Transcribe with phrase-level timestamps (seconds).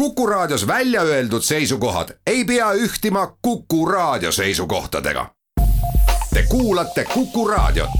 [0.00, 5.26] Kuku Raadios välja öeldud seisukohad ei pea ühtima Kuku Raadio seisukohtadega.
[6.34, 7.90] Te kuulate Kuku Raadiot.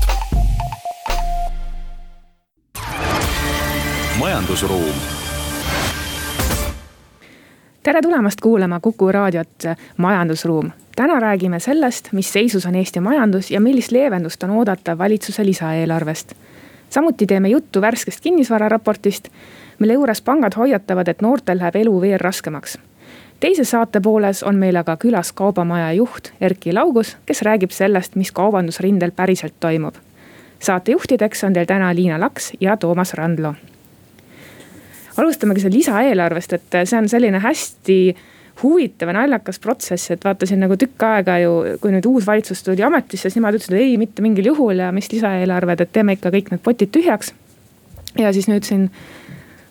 [4.18, 4.94] majandusruum.
[7.82, 9.62] tere tulemast kuulama Kuku Raadiot
[9.96, 10.70] Majandusruum.
[10.96, 16.32] täna räägime sellest, mis seisus on Eesti majandus ja millist leevendust on oodata valitsuse lisaeelarvest.
[16.90, 19.28] samuti teeme juttu värskest kinnisvararaportist
[19.80, 22.78] mille juures pangad hoiatavad, et noortel läheb elu veel raskemaks.
[23.40, 28.32] teises saate pooles on meil aga külas kaubamaja juht Erki Laugus, kes räägib sellest, mis
[28.32, 29.94] kaubandusrindel päriselt toimub.
[30.58, 33.54] saatejuhtideks on teil täna Liina Laks ja Toomas Randlo.
[35.16, 38.16] alustamegi selle lisaeelarvest, et see on selline hästi
[38.62, 42.82] huvitav ja naljakas protsess, et vaatasin nagu tükk aega ju, kui nüüd uus valitsus tuli
[42.82, 46.50] ametisse, siis nemad ütlesid, ei, mitte mingil juhul ja mis lisaeelarved, et teeme ikka kõik
[46.50, 47.32] need potid tühjaks.
[48.18, 48.90] ja siis nüüd siin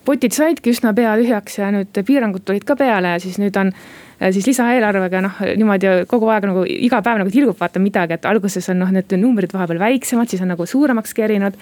[0.10, 3.70] potid saidki üsna pea tühjaks ja nüüd piirangud tulid ka peale ja siis nüüd on
[3.74, 8.26] äh, siis lisaeelarvega noh, niimoodi kogu aeg nagu iga päev nagu tilgub vaata midagi, et
[8.30, 11.58] alguses on noh, need numbrid vahepeal väiksemad, siis on nagu suuremaks kerinud.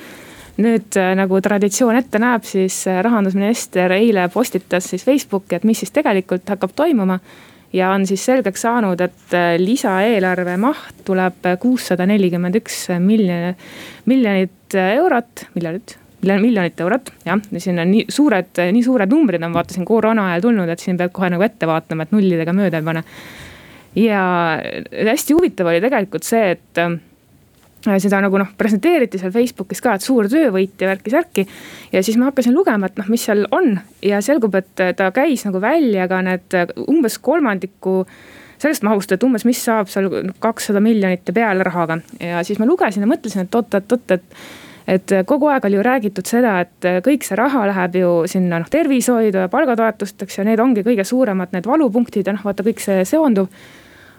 [0.57, 5.83] nüüd äh, nagu traditsioon ette näeb, siis äh, rahandusminister eile postitas siis Facebooki, et mis
[5.83, 7.19] siis tegelikult hakkab toimuma
[7.75, 13.69] ja on siis selgeks saanud, et lisaeelarve maht tuleb kuussada nelikümmend üks miljonit,
[14.09, 19.75] miljonit eurot, miljardit miljonit eurot, jah, siin on nii suured, nii suured numbrid on vaata
[19.75, 22.87] siin koroona ajal tulnud, et siin peab kohe nagu ette vaatama, et nullidega mööda ei
[22.87, 23.03] pane.
[23.97, 24.23] ja
[25.11, 26.97] hästi huvitav oli tegelikult see, et äh,
[28.01, 31.47] seda nagu noh, presenteeriti seal Facebookis ka, et suur töövõit ja värki-särki.
[31.93, 35.45] ja siis ma hakkasin lugema, et noh, mis seal on ja selgub, et ta käis
[35.45, 38.03] nagu välja ka need umbes kolmandiku
[38.57, 40.09] sellest mahust, et umbes, mis saab seal
[40.41, 44.25] kakssada miljonit ja peale rahaga ja siis ma lugesin ja mõtlesin, et oot-oot-oot, et
[44.87, 48.69] et kogu aeg oli ju räägitud seda, et kõik see raha läheb ju sinna noh
[48.71, 53.03] tervishoidu ja palgatoetusteks ja need ongi kõige suuremad need valupunktid ja noh, vaata kõik see
[53.05, 53.51] seonduv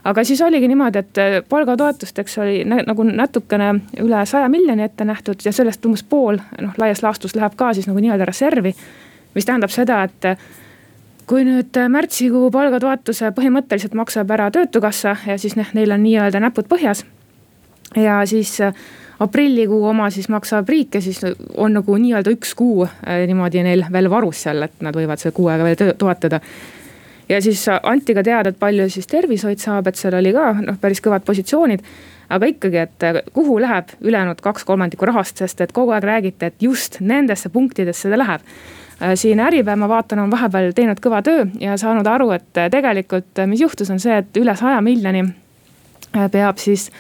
[0.04, 5.52] aga siis oligi niimoodi, et palgatoetusteks oli nagu natukene üle saja miljoni ette nähtud ja
[5.52, 8.74] sellest umbes pool noh, laias laastus läheb ka siis nagu nii-öelda reservi.
[9.34, 10.38] mis tähendab seda, et
[11.28, 16.70] kui nüüd märtsikuu palgatoetuse põhimõtteliselt maksab ära töötukassa ja siis noh, neil on nii-öelda näpud
[16.70, 17.04] põhjas.
[17.96, 18.58] ja siis
[19.18, 21.20] aprillikuu oma siis maksab riik ja siis
[21.56, 25.34] on nagu nii-öelda üks kuu äh, niimoodi neil veel varus seal, et nad võivad selle
[25.36, 26.40] kuu aega veel toetada
[27.28, 30.78] ja siis anti ka teada, et palju siis tervishoid saab, et seal oli ka noh,
[30.80, 31.84] päris kõvad positsioonid.
[32.28, 36.44] aga ikkagi, et äh, kuhu läheb ülejäänud kaks kolmandikku rahast, sest et kogu aeg räägiti,
[36.44, 38.40] et just nendesse punktidesse ta läheb.
[39.02, 43.32] Äh, siin Äripäev, ma vaatan, on vahepeal teinud kõva töö ja saanud aru, et tegelikult,
[43.46, 45.24] mis juhtus, on see, et üle saja miljoni
[46.32, 46.90] peab siis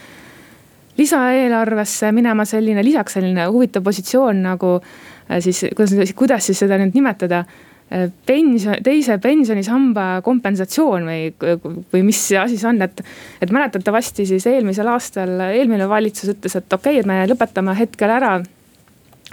[0.98, 6.96] lisaeelarvesse minema selline, lisaks selline huvitav positsioon nagu äh, siis, kuidas, kuidas siis seda nüüd
[6.96, 11.54] nimetada äh, pension, teise pensionisamba kompensatsioon või,
[11.92, 13.02] või mis asi see on, et.
[13.42, 18.14] et mäletatavasti siis eelmisel aastal eelmine valitsus ütles, et okei okay,, et me lõpetame hetkel
[18.18, 18.38] ära.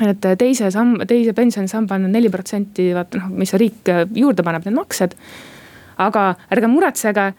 [0.05, 4.75] et teise samba, teise pensionisamba on neli protsenti, vaata noh, mis riik juurde paneb, need
[4.75, 5.15] maksed.
[5.97, 7.31] aga ärge muretsege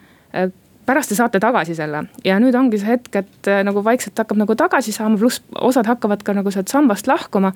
[0.87, 4.39] pärast te saate tagasi selle ja nüüd ongi see hetk, et äh, nagu vaikselt hakkab
[4.39, 7.53] nagu tagasi saama, pluss osad hakkavad ka nagu sealt sambast lahkuma.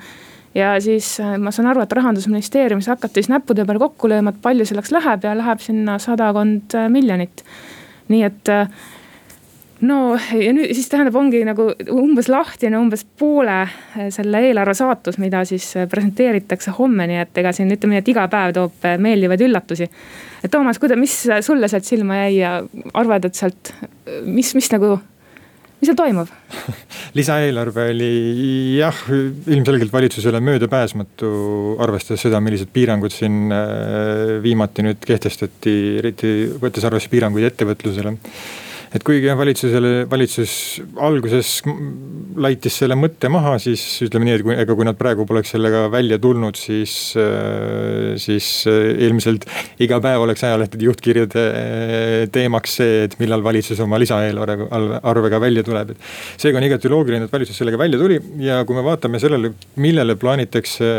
[0.56, 4.42] ja siis äh, ma saan aru, et rahandusministeeriumis hakati siis näppude peal kokku lööma, et
[4.44, 7.46] palju selleks läheb ja läheb sinna sadakond äh, miljonit.
[8.12, 8.50] nii et
[9.88, 13.64] no ja nüüd siis tähendab, ongi nagu umbes lahtine umbes poole
[14.14, 18.28] selle eelarve saatus, mida siis presenteeritakse homme, nii et ega siin ütleme nii, et iga
[18.32, 19.90] päev toob meeldivaid üllatusi.
[20.42, 21.16] Et Toomas, kuida-, mis
[21.46, 22.58] sulle sealt silma jäi ja
[22.98, 23.74] arvad, et sealt,
[24.26, 24.96] mis, mis nagu,
[25.82, 26.32] mis seal toimub?
[27.18, 28.14] Lisaeelarve oli
[28.78, 31.30] jah, ilmselgelt valitsusele möödapääsmatu,
[31.82, 38.18] arvestades seda, millised piirangud siin äh, viimati nüüd kehtestati, eriti võttes arvesse piiranguid ettevõtlusele
[38.92, 40.54] et kuigi jah, valitsusele, valitsus
[41.00, 41.62] alguses
[42.42, 45.86] laitis selle mõtte maha, siis ütleme nii, et kui, ega kui nad praegu poleks sellega
[45.94, 49.48] välja tulnud, siis, äh, siis äh, ilmselt
[49.84, 54.68] iga päev oleks ajalehtede juhtkirjade äh, teemaks see, et millal valitsus oma lisaeelarvega,
[55.08, 56.12] arvega välja tuleb, et.
[56.42, 60.18] seega on igati loogiline, et valitsus sellega välja tuli ja kui me vaatame sellele, millele
[60.20, 60.92] plaanitakse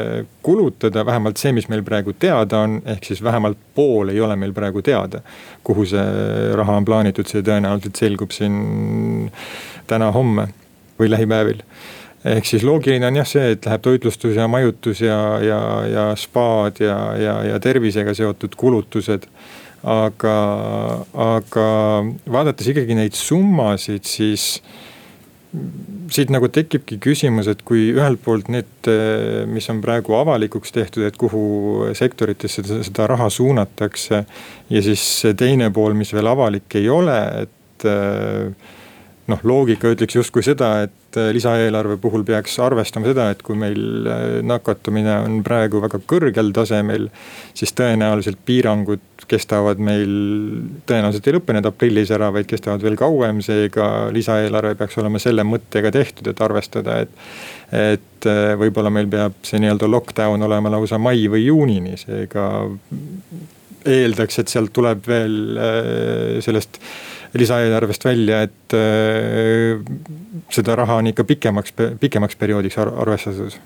[0.44, 4.56] kulutada, vähemalt see, mis meil praegu teada on, ehk siis vähemalt pool ei ole meil
[4.56, 5.20] praegu teada.
[5.62, 6.02] kuhu see
[6.58, 9.32] raha on plaanitud, see tõenäoliselt tõenäoliselt selgub siin
[9.90, 10.48] täna-homme
[10.98, 11.62] või lähipäevil
[12.24, 15.58] ehk siis loogiline on jah see, et läheb toitlustus ja majutus ja, ja,
[15.90, 19.26] ja spaad ja, ja, ja tervisega seotud kulutused.
[19.82, 20.34] aga,
[21.18, 21.66] aga
[22.30, 24.62] vaadates ikkagi neid summasid, siis
[26.12, 28.88] siit nagu tekibki küsimus, et kui ühelt poolt need,
[29.50, 34.22] mis on praegu avalikuks tehtud, et kuhu sektoritesse seda, seda raha suunatakse.
[34.70, 35.02] ja siis
[35.36, 37.58] teine pool, mis veel avalik ei ole, et
[39.30, 44.08] noh, loogika ütleks justkui seda, et äh, lisaeelarve puhul peaks arvestama seda, et kui meil
[44.10, 47.08] äh, nakatumine on praegu väga kõrgel tasemel.
[47.54, 50.10] siis tõenäoliselt piirangud kestavad meil,
[50.88, 55.46] tõenäoliselt ei lõppe need aprillis ära, vaid kestavad veel kauem, seega lisaeelarve peaks olema selle
[55.46, 57.18] mõttega tehtud, et arvestada, et.
[57.72, 58.26] et
[58.58, 62.44] võib-olla meil peab see nii-öelda lockdown olema lausa mai või juunini, seega
[63.88, 65.58] eeldaks, et sealt tuleb veel
[66.44, 66.78] sellest
[67.34, 69.80] lisaeelarvest välja, et äh,
[70.52, 73.56] seda raha on ikka pikemaks, pikemaks perioodiks arvestatud?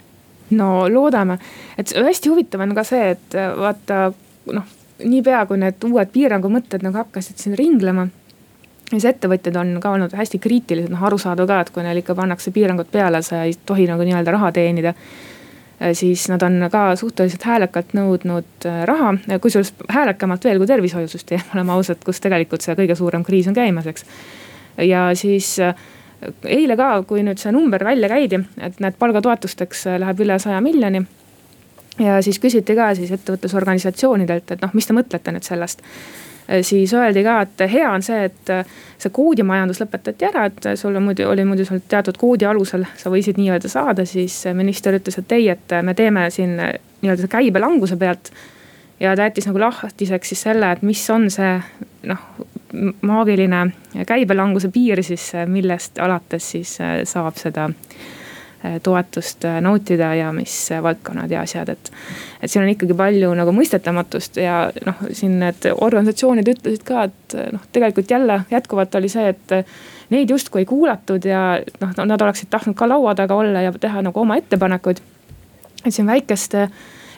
[0.51, 1.39] no loodame,
[1.79, 4.13] et hästi huvitav on ka see, et äh, vaata
[4.55, 8.07] noh, niipea kui need uued piirangu mõtted nagu hakkasid siin ringlema
[8.91, 12.53] siis ettevõtjad on ka olnud hästi kriitilised, noh arusaadav ka, et kui neil ikka pannakse
[12.55, 14.95] piirangud peale, sa ei tohi nagu nii-öelda raha teenida
[15.93, 21.76] siis nad on ka suhteliselt häälekalt nõudnud äh, raha, kusjuures häälekamalt veel kui tervishoiusüsteem, oleme
[21.76, 24.06] ausad, kus tegelikult see kõige suurem kriis on käimas, eks.
[24.88, 25.76] ja siis äh,
[26.44, 31.05] eile ka, kui nüüd see number välja käidi, et need palgatoetusteks läheb üle saja miljoni.
[31.99, 36.94] ja siis küsiti ka siis ettevõtlusorganisatsioonidelt, et noh, mis te mõtlete nüüd sellest Äh, siis
[36.94, 41.08] öeldi ka, et hea on see, et äh, see koodimajandus lõpetati ära, et sul on
[41.08, 45.32] muidu, oli muidu seal teatud koodi alusel, sa võisid nii-öelda saada, siis minister ütles, et
[45.37, 48.32] ei, et me teeme siin nii-öelda käibelanguse pealt.
[49.00, 51.58] ja ta jättis nagu lahtiseks siis selle, et mis on see
[52.08, 52.22] noh,
[53.00, 53.66] maagiline
[54.06, 57.70] käibelanguse piir siis, millest alates siis äh, saab seda
[58.83, 61.91] toetust eh, nautida ja mis valdkonnad ja asjad, et.
[62.43, 67.37] et siin on ikkagi palju nagu mõistetamatust ja noh, siin need organisatsioonid ütlesid ka, et
[67.55, 69.77] noh, tegelikult jälle jätkuvalt oli see, et.
[70.07, 74.05] Neid justkui ei kuulatud ja noh, nad oleksid tahtnud ka laua taga olla ja teha
[74.07, 75.01] nagu oma ettepanekuid.
[75.83, 76.69] et siin väikeste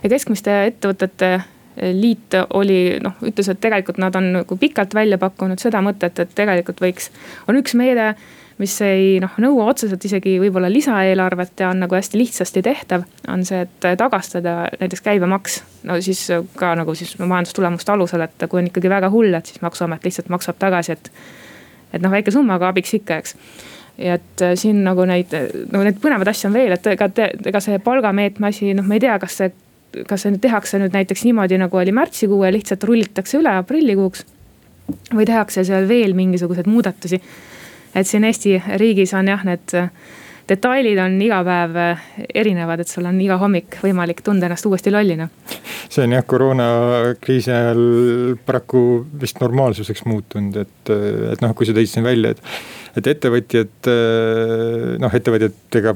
[0.02, 1.28] ja keskmiste ettevõtete
[1.92, 6.34] liit oli noh, ütles, et tegelikult nad on nagu pikalt välja pakkunud seda mõtet, et
[6.34, 7.10] tegelikult võiks,
[7.48, 8.14] on üks meede
[8.58, 13.44] mis ei noh, nõua otseselt isegi võib-olla lisaeelarvet ja on nagu hästi lihtsasti tehtav, on
[13.46, 15.62] see, et tagastada näiteks käibemaks.
[15.88, 16.26] no siis
[16.58, 20.30] ka nagu siis majandustulemuste alusel, et kui on ikkagi väga hull, et siis maksuamet lihtsalt
[20.34, 21.10] maksab tagasi, et.
[21.92, 23.36] et noh, väike summa, aga abiks ikka, eks
[23.98, 25.32] ja et äh, siin nagu neid,
[25.72, 27.08] no neid põnevaid asju on veel, et ega,
[27.50, 29.54] ega see palgameetme asi, noh, me ei tea, kas see.
[30.06, 34.26] kas see nüüd tehakse nüüd näiteks niimoodi, nagu oli märtsikuu ja lihtsalt rullitakse üle aprillikuuks.
[35.14, 37.18] või tehakse seal veel mingisuguseid muudatusi
[37.94, 39.90] et siin Eesti riigis on jah, need äh,
[40.48, 42.08] detailid on iga päev äh,
[42.42, 45.28] erinevad, et sul on iga hommik võimalik tunda ennast uuesti lollina.
[45.88, 47.84] see on jah, koroonakriisi ajal
[48.46, 48.82] paraku
[49.20, 50.92] vist normaalsuseks muutunud, et,
[51.32, 52.44] et noh, kui sa tõid siin välja, et.
[52.98, 53.90] et ettevõtjad,
[54.98, 55.94] noh ettevõtjatega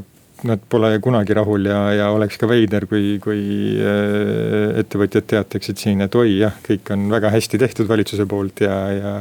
[0.48, 3.42] nad pole kunagi rahul ja, ja oleks ka veider, kui, kui
[3.78, 8.76] äh, ettevõtjad teataksid siin, et oi jah, kõik on väga hästi tehtud valitsuse poolt ja,
[8.96, 9.14] ja.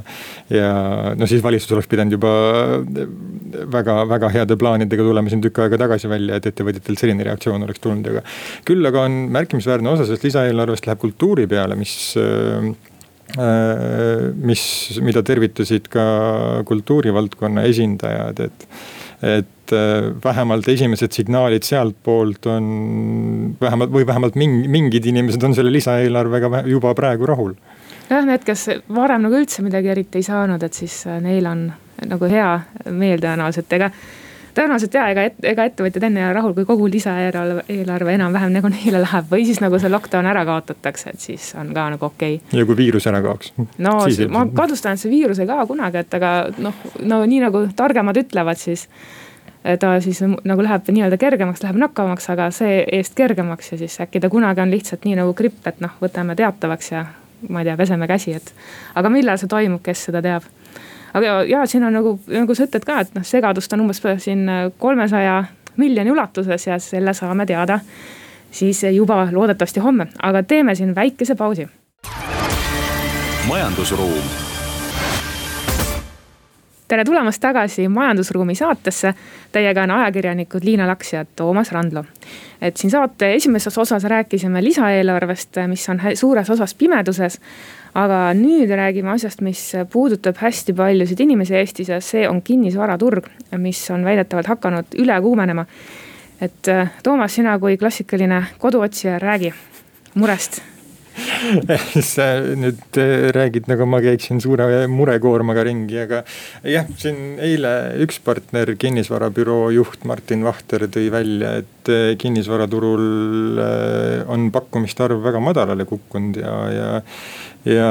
[0.53, 0.71] ja
[1.18, 2.33] no siis valitsus oleks pidanud juba
[3.71, 7.83] väga, väga heade plaanidega tulema siin tükk aega tagasi välja, et ettevõtjatelt selline reaktsioon oleks
[7.83, 8.23] tulnud, aga.
[8.68, 12.71] küll aga on märkimisväärne osa sellest lisaeelarvest läheb kultuuri peale, mis äh,
[14.35, 14.63] mis,
[15.03, 16.03] mida tervitasid ka
[16.68, 18.68] kultuurivaldkonna esindajad, et
[19.21, 22.71] et äh, vähemalt esimesed signaalid sealtpoolt on
[23.62, 27.53] vähemalt või vähemalt mingid inimesed on selle lisaeelarvega juba praegu rahul.
[28.09, 31.68] jah, need, kes varem nagu üldse midagi eriti ei saanud, et siis äh, neil on
[32.01, 32.49] nagu hea
[32.90, 33.92] meel tõenäoliselt, ega
[34.57, 38.71] tõenäoliselt ja ega, ega ettevõtjad enne ei ole rahul, kui kogu lisaeelarve, eelarve enam-vähem nagu
[38.73, 42.37] neile läheb või siis nagu see lockdown ära kaotatakse, et siis on ka nagu okei
[42.39, 42.59] okay..
[42.59, 43.53] ja kui viirus ära kaoks?
[43.77, 43.95] no
[44.33, 48.19] ma kahtlustan, et see viirus ei kao kunagi, et aga noh, no nii nagu targemad
[48.21, 48.87] ütlevad, siis
[49.79, 54.29] ta siis nagu läheb nii-öelda kergemaks, läheb nakkavamaks, aga see-eest kergemaks ja siis äkki ta
[54.29, 57.05] kunagi on lihtsalt nii nagu gripp, et noh, võtame teatavaks ja
[57.49, 58.53] ma ei tea, peseme käsi, et.
[58.95, 60.45] aga millal see toimub, kes seda teab
[61.13, 64.47] aga ja siin on nagu, nagu sa ütled ka, et noh, segadust on umbes siin
[64.80, 65.44] kolmesaja
[65.77, 67.80] miljoni ulatuses ja selle saame teada
[68.51, 71.68] siis juba loodetavasti homme, aga teeme siin väikese pausi.
[73.47, 74.50] majandusruum
[76.92, 79.14] tere tulemast tagasi Majandusruumi saatesse.
[79.52, 82.04] Teiega on ajakirjanikud Liina Laks ja Toomas Randlo.
[82.62, 87.40] et siin saate esimeses osas rääkisime lisaeelarvest, mis on suures osas pimeduses
[87.94, 93.81] aga nüüd räägime asjast, mis puudutab hästi paljusid inimesi Eestis ja see on kinnisvaraturg, mis
[93.92, 95.66] on väidetavalt hakanud üle kuumenema.
[96.42, 96.68] et
[97.04, 99.54] Toomas, sina kui klassikaline koduotsija, räägi
[100.16, 100.62] murest
[102.14, 103.00] sa nüüd
[103.36, 106.24] räägid nagu ma käiksin suure murekoormaga ringi, aga
[106.68, 107.74] jah, siin eile
[108.06, 113.62] üks partner, kinnisvarabüroo juht Martin Vahter tõi välja, et kinnisvaraturul
[114.31, 116.92] on pakkumiste arv väga madalale kukkunud ja, ja
[117.66, 117.90] ja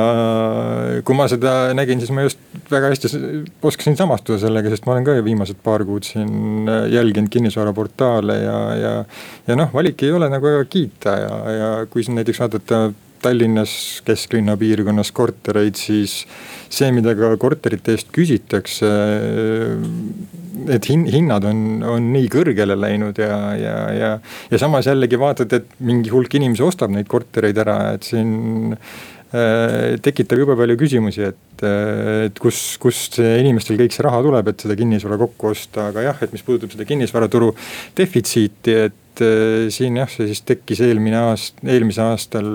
[1.06, 2.40] kui ma seda nägin, siis ma just
[2.70, 3.10] väga hästi
[3.66, 8.58] oskasin samastuda sellega, sest ma olen ka ju viimased paar kuud siin jälginud kinnisvaraportaale ja,
[8.80, 8.94] ja.
[9.46, 12.88] ja noh, valik ei ole nagu väga kiita ja, ja kui siin näiteks vaadata
[13.22, 13.72] Tallinnas
[14.06, 16.24] kesklinna piirkonnas kortereid, siis
[16.70, 18.90] see, mida ka korterite eest küsitakse.
[20.70, 24.10] et hin-, hinnad on, on nii kõrgele läinud ja, ja, ja,
[24.50, 28.76] ja samas jällegi vaatad, et mingi hulk inimesi ostab neid kortereid ära, et siin
[29.30, 34.48] Äh, tekitab jube palju küsimusi, et, äh, et kus, kust inimestel kõik see raha tuleb,
[34.50, 37.52] et seda kinnisvara kokku osta, aga jah, et mis puudutab seda kinnisvaraturu
[38.00, 42.48] defitsiiti, et äh, siin jah, see siis tekkis eelmine aast-, eelmisel aastal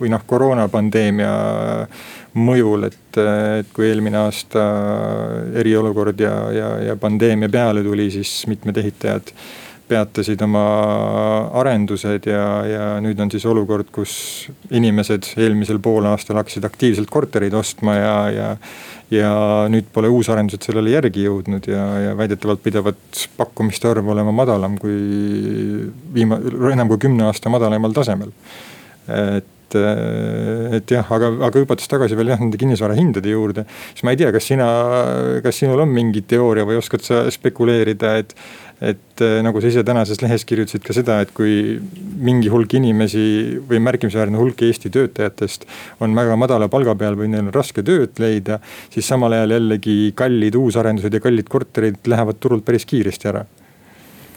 [0.00, 1.32] või noh, koroonapandeemia
[2.36, 3.20] mõjul, et,
[3.60, 4.64] et kui eelmine aasta
[5.56, 9.32] eriolukord ja, ja, ja pandeemia peale tuli, siis mitmed ehitajad
[9.88, 10.64] peatasid oma
[11.60, 14.12] arendused ja, ja nüüd on siis olukord, kus
[14.74, 18.48] inimesed eelmisel poolaastal hakkasid aktiivselt kortereid ostma ja, ja.
[19.14, 19.32] ja
[19.72, 24.96] nüüd pole uusarendused sellele järgi jõudnud ja, ja väidetavalt pidavat pakkumiste arv olema madalam kui
[26.14, 26.40] viima-,
[26.72, 28.34] enam kui kümne aasta madalaimal tasemel.
[29.06, 34.14] et, et jah, aga, aga hüpates tagasi veel jah nende kinnisvara hindade juurde, siis ma
[34.14, 34.66] ei tea, kas sina,
[35.44, 38.34] kas sinul on mingi teooria või oskad sa spekuleerida, et
[38.80, 41.78] et äh, nagu sa ise tänases lehes kirjutasid ka seda, et kui
[42.20, 43.26] mingi hulk inimesi
[43.68, 45.64] või märkimisväärne hulk Eesti töötajatest
[46.04, 48.60] on väga madala palga peal või neil on raske tööd leida.
[48.90, 53.46] siis samal ajal jällegi kallid uusarendused ja kallid korterid lähevad turult päris kiiresti ära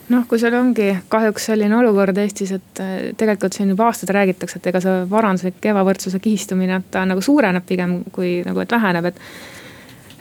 [0.09, 4.59] noh, kui seal ongi kahjuks selline olukord Eestis, et äh, tegelikult siin juba aastaid räägitakse,
[4.59, 9.11] et ega see varanduslik ebavõrdsuse kihistumine, et ta nagu suureneb pigem kui nagu, et väheneb,
[9.11, 9.21] et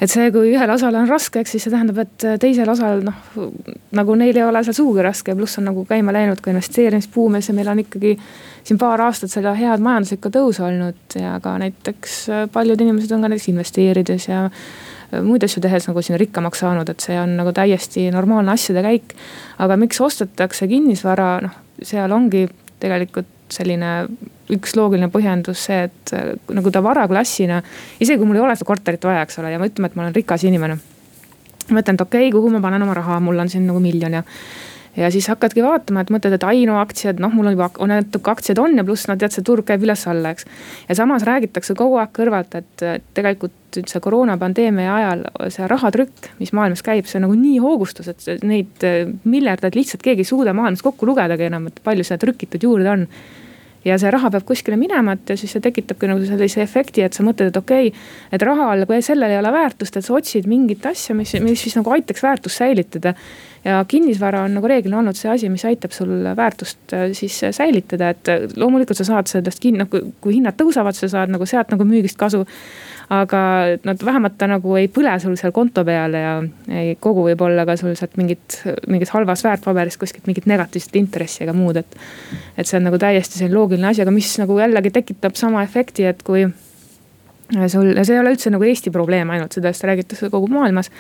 [0.01, 3.47] et see, kui ühel osal on raske, eks siis see tähendab, et teisel osal noh,
[3.99, 7.57] nagu neil ei ole seal sugugi raske, pluss on nagu käima läinud ka investeerimisbuum ja
[7.57, 8.15] meil on ikkagi
[8.69, 12.21] siin paar aastat seda head majanduslikku tõusu olnud ja ka näiteks
[12.55, 14.45] paljud inimesed on ka näiteks investeerides ja
[15.25, 19.17] muid asju tehes nagu siin rikkamaks saanud, et see on nagu täiesti normaalne asjade käik.
[19.59, 22.47] aga miks ostetakse kinnisvara, noh, seal ongi
[22.81, 23.93] tegelikult selline
[24.55, 27.61] üks loogiline põhjendus see, et äh, nagu ta varaklassina,
[28.01, 30.07] isegi kui mul ei ole seda korterit vaja, eks ole, ja ma ütleme, et ma
[30.07, 30.79] olen rikas inimene.
[31.69, 34.21] ma ütlen, et okei okay,, kuhu ma panen oma raha, mul on siin nagu miljon
[34.21, 34.25] ja
[34.99, 38.59] ja siis hakkadki vaatama, et mõtled, et Aino aktsiad, noh, mul on juba natuke aktsiaid
[38.63, 40.47] on ja pluss no tead, see turg käib üles-alla, eks.
[40.89, 42.85] ja samas räägitakse kogu aeg kõrvalt, et
[43.17, 45.25] tegelikult üldse koroonapandeemia ajal
[45.55, 48.87] see rahatrükk, mis maailmas käib, see on nagu nii hoogustus, et neid
[49.29, 53.07] miljardeid lihtsalt keegi ei suuda maailmas kokku lugedagi enam, et palju seda trükitud juurde on
[53.89, 57.17] ja see raha peab kuskile minema, et ja siis see tekitabki nagu sellise efekti, et
[57.17, 58.09] sa mõtled, et okei okay,.
[58.35, 61.79] et rahal, kui sellel ei ole väärtust, et sa otsid mingit asja, mis, mis siis
[61.79, 63.15] nagu aitaks väärtust säilitada.
[63.65, 68.13] ja kinnisvara on nagu reeglina olnud see asi, mis aitab sul väärtust äh, siis säilitada,
[68.15, 71.85] et loomulikult sa saad sellest kinni, noh kui hinnad tõusevad, sa saad nagu sealt nagu
[71.89, 72.45] müügist kasu
[73.09, 73.41] aga
[73.89, 76.33] nad vähemalt ta nagu ei põle sul seal konto peal ja
[76.69, 81.55] ei kogu võib-olla ka sul sealt mingit, mingit halvast väärtpaberist kuskilt mingit negatiivset intressi ega
[81.57, 81.97] muud, et.
[82.57, 86.05] et see on nagu täiesti selline loogiline asi, aga mis nagu jällegi tekitab sama efekti,
[86.11, 86.45] et kui
[87.73, 90.93] sul, ja see ei ole üldse nagu Eesti probleem ainult, sellest räägitakse kogu maailmas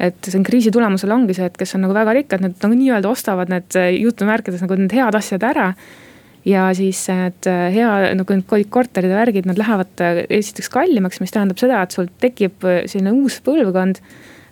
[0.00, 2.78] et see on kriisi tulemusel ongi see, et kes on nagu väga rikkad, need nagu
[2.78, 5.72] nii-öelda ostavad need jutumärkides nagu need head asjad ära
[6.48, 11.20] ja siis need äh, hea nagu need korterid ja värgid, nad lähevad äh, esiteks kallimaks,
[11.20, 14.00] mis tähendab seda, et sul tekib äh, selline uus põlvkond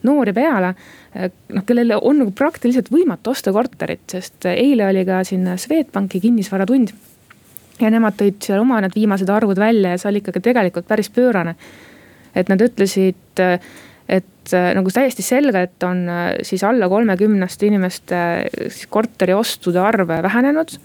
[0.07, 0.75] noori peale.
[1.19, 6.93] noh, kellel on nagu praktiliselt võimatu osta korterit, sest eile oli ka siin Swedbanki kinnisvaratund.
[7.81, 11.11] ja nemad tõid seal oma need viimased arvud välja ja see oli ikkagi tegelikult päris
[11.11, 11.57] pöörane.
[12.35, 13.43] et nad ütlesid,
[14.09, 16.07] et nagu täiesti selge, et on
[16.43, 18.21] siis alla kolmekümneste inimeste
[18.89, 20.79] korteriostude arv vähenenud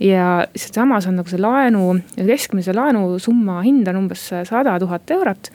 [0.00, 5.50] ja samas on nagu see laenu, keskmise laenusumma hind on umbes sada tuhat eurot.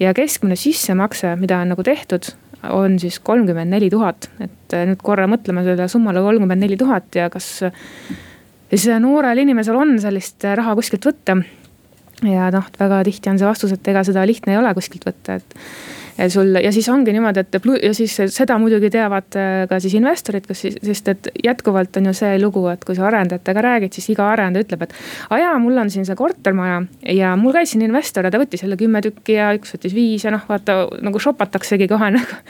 [0.00, 2.32] ja keskmine sissemakse, mida on nagu tehtud,
[2.70, 7.14] on siis kolmkümmend neli tuhat, et äh, nüüd korra mõtleme selle summale kolmkümmend neli tuhat
[7.16, 7.62] ja kas
[8.70, 11.40] siis noorel inimesel on sellist raha kuskilt võtta.
[12.26, 15.40] ja noh, väga tihti on see vastus, et ega seda lihtne ei ole kuskilt võtta,
[15.40, 15.56] et
[16.20, 19.94] ja sul ja siis ongi niimoodi, et ja siis seda muidugi teavad äh, ka siis
[19.96, 23.96] investorid, kas siis, sest et jätkuvalt on ju see lugu, et kui sa arendajatega räägid,
[23.96, 24.94] siis iga arendaja ütleb, et.
[25.30, 26.82] aa jaa, mul on siin see kortermaja
[27.14, 30.26] ja mul käis siin investor ja ta võttis jälle kümme tükki ja üks võttis viis
[30.26, 32.40] ja noh, vaata nagu shopataksegi kohe nagu.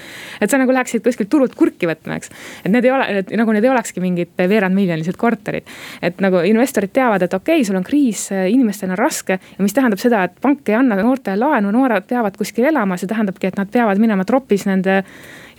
[0.41, 2.35] et sa nagu läheksid kuskilt turult kurki võtma, eks.
[2.65, 5.69] et need ei ole, nagu need ei olekski mingid veerandmiljonilised korterid.
[6.03, 9.77] et nagu investorid teavad, et okei okay,, sul on kriis, inimestel on raske ja mis
[9.77, 13.60] tähendab seda, et pank ei anna noortele laenu, noored peavad kuskil elama, see tähendabki, et
[13.61, 15.03] nad peavad minema tropis nende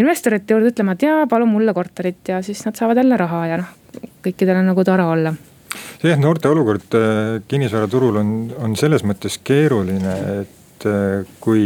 [0.02, 3.62] investorite juurde ütlema, et jaa, palun mulle korterit ja siis nad saavad jälle raha ja
[3.62, 3.72] noh,
[4.26, 5.34] kõikidel on nagu tore olla
[6.04, 11.64] jah, noorte olukord äh, kinnisvaraturul on, on selles mõttes keeruline, et äh, kui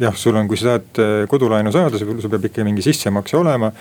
[0.00, 3.72] jah, sul on, kui sa tahad äh, kodulaenu saada, sul peab ikka mingi sissemakse olema.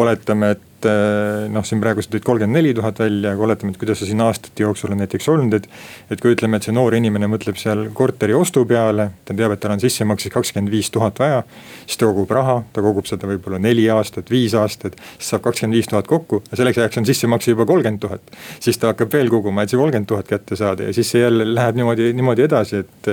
[0.00, 3.72] oletame, et et eh, noh, siin praegu sa tõid kolmkümmend neli tuhat välja, aga oletame,
[3.72, 5.68] et kuidas see siin aastate jooksul on näiteks olnud, et.
[6.12, 9.62] et kui ütleme, et see noor inimene mõtleb seal korteri ostu peale, ta teab, et
[9.62, 11.42] tal on sissemakseks kakskümmend viis tuhat vaja.
[11.86, 15.78] siis ta kogub raha, ta kogub seda võib-olla neli aastat, viis aastat, siis saab kakskümmend
[15.78, 18.36] viis tuhat kokku ja selleks ajaks on sissemakse juba kolmkümmend tuhat.
[18.60, 21.48] siis ta hakkab veel koguma, et see kolmkümmend tuhat kätte saada ja siis see jälle
[21.54, 23.12] läheb niimoodi, niimoodi edasi, et.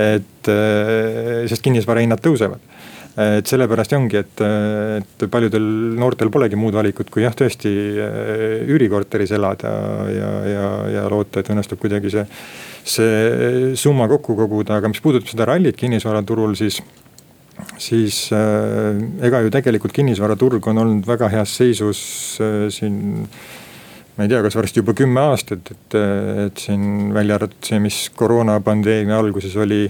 [0.00, 0.26] et
[1.50, 2.62] sest kinnisvarahinnad tõusevad
[3.20, 5.64] et sellepärast ongi, et, et paljudel
[5.98, 9.72] noortel polegi muud valikut, kui jah, tõesti äh, üürikorteris elada
[10.14, 12.24] ja, ja, ja loota, et õnnestub kuidagi see,
[12.96, 16.80] see summa kokku koguda, aga mis puudutab seda rallit kinnisvaraturul, siis
[17.80, 18.96] siis äh,
[19.26, 22.00] ega ju tegelikult kinnisvaraturg on olnud väga heas seisus
[22.40, 23.26] äh, siin
[24.16, 25.98] ma ei tea, kas varsti juba kümme aastat, et,
[26.46, 29.86] et siin välja arvatud see, mis koroonapandeemia alguses oli.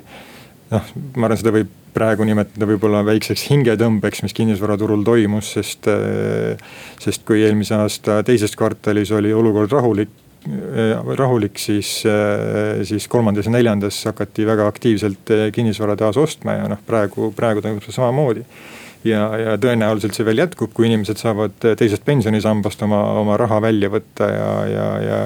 [0.70, 5.88] noh, ma arvan, seda võib praegu nimetada võib-olla väikseks hingetõmbeks, mis kinnisvaraturul toimus, sest.
[5.90, 6.56] Eh,
[7.00, 10.10] sest kui eelmise aasta teises kvartalis oli olukord rahulik
[10.48, 16.68] eh, rahulik, siis, eh, siis kolmandas ja neljandas hakati väga aktiivselt kinnisvara taas ostma ja
[16.70, 18.44] noh, praegu, praegu toimub see samamoodi
[19.06, 23.90] ja, ja tõenäoliselt see veel jätkub, kui inimesed saavad teisest pensionisambast oma, oma raha välja
[23.92, 25.20] võtta ja, ja, ja.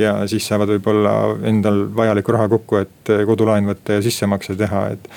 [0.00, 1.14] ja siis saavad võib-olla
[1.48, 5.12] endal vajalikku raha kokku, et kodulaen võtta ja sissemakse teha, et.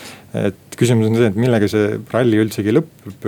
[0.47, 3.25] et küsimus on see, et millega see ralli üldsegi lõpeb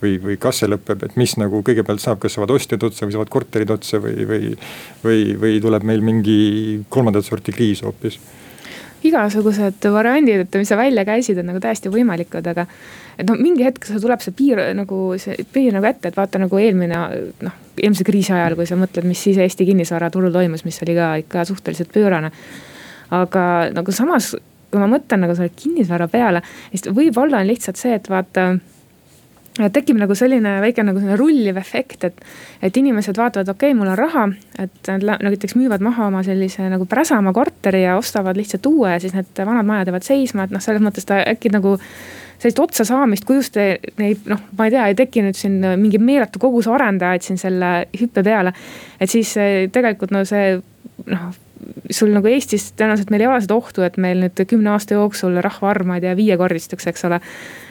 [0.00, 3.14] või, või kas see lõpeb, et mis nagu kõigepealt saab, kas saavad ostjad otsa või
[3.14, 4.56] saavad korterid otsa või, või.
[5.04, 6.40] või, või tuleb meil mingi
[6.92, 8.18] kolmandat sorti kriis hoopis
[9.08, 12.66] igasugused variandid, et mis sa välja käisid, on nagu täiesti võimalikud, aga.
[13.18, 16.40] et noh, mingi hetk see tuleb see piir nagu see piir nagu ette, et vaata
[16.42, 17.00] nagu eelmine
[17.46, 21.14] noh, eelmise kriisi ajal, kui sa mõtled, mis siis Eesti kinnisvaraturul toimus, mis oli ka
[21.22, 22.30] ikka suhteliselt pöörane.
[23.10, 23.42] aga
[23.74, 24.34] nagu samas,
[24.70, 28.56] kui ma mõtlen nagu selle kinnisvara peale, siis võib-olla on lihtsalt see, et vaata
[29.72, 32.20] tekib nagu selline väike nagu selline rulliv efekt, et,
[32.64, 34.26] et inimesed vaatavad, okei okay,, mul on raha,
[34.62, 39.00] et nad näiteks müüvad maha oma sellise nagu Präsamaa korteri ja ostavad lihtsalt uue ja
[39.02, 41.76] siis need vanad majad jäävad seisma, et noh, selles mõttes ta äkki nagu
[42.36, 43.66] sellist otsa saamist, kuidas te
[44.00, 47.72] neid noh, ma ei tea, ei teki nüüd siin mingi meeletu kogus arendajaid siin selle
[47.96, 48.52] hüppe peale.
[49.00, 49.32] et siis
[49.72, 50.56] tegelikult no see
[51.06, 51.32] noh
[51.90, 55.38] sul nagu Eestis tõenäoliselt meil ei ole seda ohtu, et meil nüüd kümne aasta jooksul
[55.44, 57.20] rahvaarv, ma ei tea, viiekordistuks, eks ole.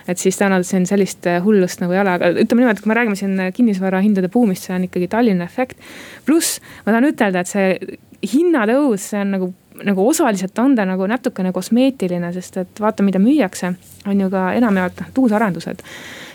[0.07, 2.91] et siis tõenäoliselt siin sellist äh, hullust nagu ei ole, aga ütleme niimoodi, et kui
[2.91, 5.77] me räägime siin kinnisvara hindade buumist, see on ikkagi Tallinna efekt.
[6.25, 7.99] pluss ma tahan ütelda, et see
[8.35, 9.51] hinnatõus, see on nagu,
[9.85, 13.73] nagu osaliselt on ta nagu natukene kosmeetiline, sest et vaata, mida müüakse,
[14.07, 15.85] on ju ka enamjaolt noh, uusarendused.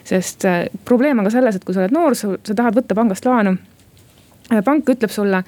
[0.04, 3.26] sest äh, probleem on ka selles, et kui sa oled noor, sa tahad võtta pangast
[3.26, 3.56] laenu.
[4.64, 5.44] pank ütleb sulle,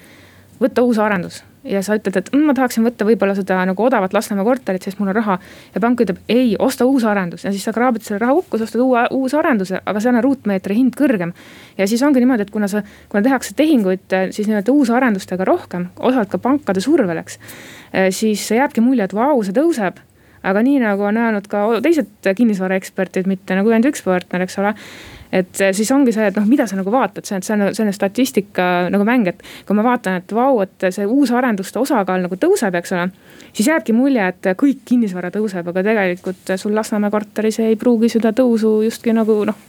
[0.63, 4.15] võta uus arendus ja sa ütled, et mm, ma tahaksin võtta võib-olla seda nagu odavat
[4.15, 5.39] Lasnamäe korterit, sest mul on raha.
[5.75, 8.67] ja pank ütleb ei, osta uus arendus ja siis sa kraabid selle raha kokku, sa
[8.69, 11.35] ostad uue, uus arenduse, aga seal on ruutmeetri hind kõrgem.
[11.79, 16.33] ja siis ongi niimoodi, et kuna sa, kuna tehakse tehinguid siis nii-öelda uusarendustega rohkem, osalt
[16.33, 17.39] ka pankade survel, eks.
[17.93, 20.03] Eh, siis jääbki mulje, et vau, see tõuseb
[20.43, 24.75] aga nii nagu on öelnud ka teised kinnisvaraeksperdid, mitte nagu ainult üks partner, eks ole
[25.33, 27.95] et siis ongi see, et noh, mida sa nagu vaatad, see on, see on selline
[27.97, 32.77] statistika nagu mäng, et kui ma vaatan, et vau, et see uusarenduste osakaal nagu tõuseb,
[32.79, 33.07] eks ole.
[33.53, 38.33] siis jääbki mulje, et kõik kinnisvara tõuseb, aga tegelikult sul Lasnamäe korteris ei pruugi seda
[38.37, 39.65] tõusu justkui nagu noh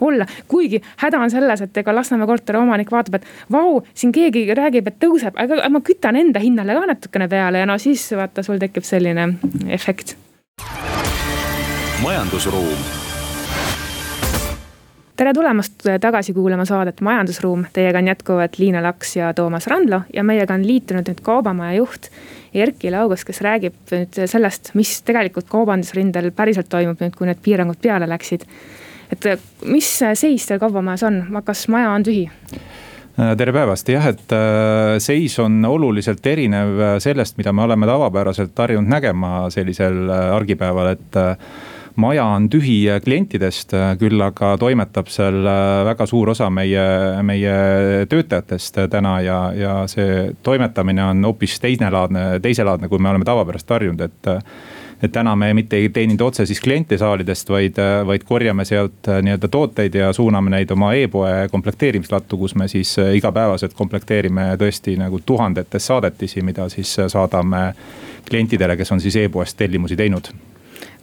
[0.00, 0.26] olla.
[0.48, 4.90] kuigi häda on selles, et ega Lasnamäe korteri omanik vaatab, et vau, siin keegi räägib,
[4.90, 8.58] et tõuseb, aga ma kütan enda hinnale ka natukene peale ja no siis vaata, sul
[8.58, 9.30] tekib selline
[9.70, 10.16] efekt.
[12.02, 13.03] majandusruum
[15.16, 20.24] tere tulemast tagasi kuulama saadet Majandusruum, teiega on jätkuvalt Liina Laks ja Toomas Randlo ja
[20.26, 22.08] meiega on liitunud nüüd kaubamaja juht
[22.54, 27.78] Erki Laugas, kes räägib nüüd sellest, mis tegelikult kaubandusrindel päriselt toimub nüüd, kui need piirangud
[27.82, 28.46] peale läksid.
[29.12, 29.28] et
[29.70, 32.26] mis seis teil kaubamajas on, kas maja on tühi?
[33.14, 38.90] tere päevast, jah, et äh, seis on oluliselt erinev sellest, mida me oleme tavapäraselt harjunud
[38.90, 41.36] nägema sellisel äh, argipäeval, et äh,
[41.96, 45.42] maja on tühi klientidest, küll aga toimetab seal
[45.86, 46.84] väga suur osa meie,
[47.22, 47.56] meie
[48.10, 54.08] töötajatest täna ja, ja see toimetamine on hoopis teiselaadne, teiselaadne, kui me oleme tavapärast harjunud,
[54.08, 54.34] et
[55.02, 57.76] et täna me mitte ei teeninda otse siis kliente saalidest, vaid,
[58.06, 63.74] vaid korjame sealt nii-öelda tooteid ja suuname neid oma e-poe komplekteerimislattu, kus me siis igapäevaselt
[63.76, 67.66] komplekteerime tõesti nagu tuhandetes saadetisi, mida siis saadame
[68.30, 70.32] klientidele, kes on siis e-poest tellimusi teinud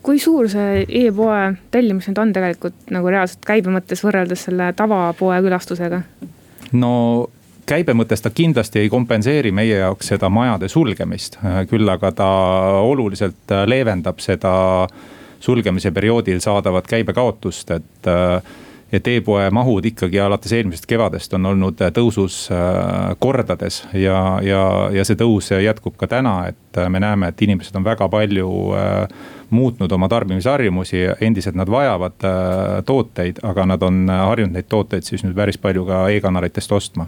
[0.01, 5.37] kui suur see e-poe tellimus nüüd on tegelikult nagu reaalselt käibe mõttes võrreldes selle tavapoe
[5.45, 6.01] külastusega?
[6.73, 6.91] no
[7.69, 11.37] käibe mõttes ta kindlasti ei kompenseeri meie jaoks seda majade sulgemist,
[11.69, 12.29] küll aga ta
[12.83, 14.53] oluliselt leevendab seda
[15.41, 18.09] sulgemise perioodil saadavat käibekaotust, et
[18.91, 22.43] et e-poe mahud ikkagi alates eelmisest kevadest on olnud tõusus
[23.23, 27.87] kordades ja, ja, ja see tõus jätkub ka täna, et me näeme, et inimesed on
[27.87, 28.49] väga palju
[29.51, 32.27] muutnud oma tarbimisharjumusi, endiselt nad vajavad
[32.85, 37.07] tooteid, aga nad on harjunud neid tooteid siis nüüd päris palju ka e-kanalitest ostma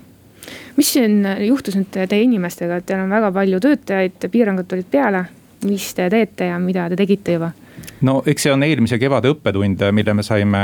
[0.77, 5.25] mis siin juhtus nüüd teie inimestega, et teil on väga palju töötajaid, piirangud tulid peale.
[5.63, 7.51] mis te teete ja mida te tegite juba?
[8.01, 10.63] No eks see on eelmise kevade õppetund, mille me saime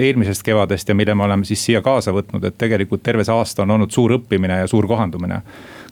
[0.00, 3.66] eelmisest kevadest ja mille me oleme siis siia kaasa võtnud, et tegelikult terve see aasta
[3.66, 5.42] on olnud suur õppimine ja suur kohandumine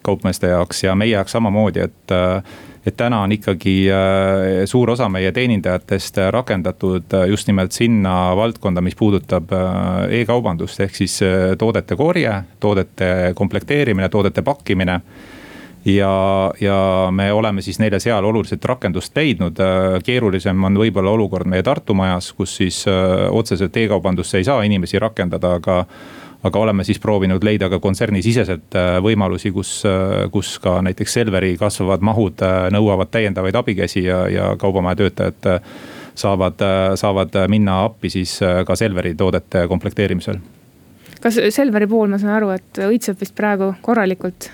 [0.03, 2.19] kaupmeeste jaoks ja meie jaoks samamoodi, et
[2.89, 8.81] et täna on ikkagi äh, suur osa meie teenindajatest rakendatud äh, just nimelt sinna valdkonda,
[8.85, 11.19] mis puudutab äh, e-kaubandust, ehk siis
[11.59, 15.01] toodete korje, toodete komplekteerimine, toodete pakkimine
[15.89, 16.79] ja, ja
[17.11, 19.59] me oleme siis neile seal oluliselt rakendust leidnud.
[20.05, 22.85] keerulisem on võib-olla olukord meie Tartu majas, kus siis
[23.31, 25.85] otseselt e-kaubandusse ei saa inimesi rakendada, aga
[26.43, 31.57] aga oleme siis proovinud leida ka kontsernisiseselt äh, võimalusi, kus, äh, kus ka näiteks Selveri
[31.59, 35.51] kasvavad mahud äh, nõuavad täiendavaid abikäsi ja, ja kaubamaja töötajad
[36.19, 36.63] saavad,
[36.99, 40.41] saavad minna appi siis ka Selveri toodete komplekteerimisel.
[41.23, 44.51] kas Selveri puhul ma saan aru, et õitseb vist praegu korralikult?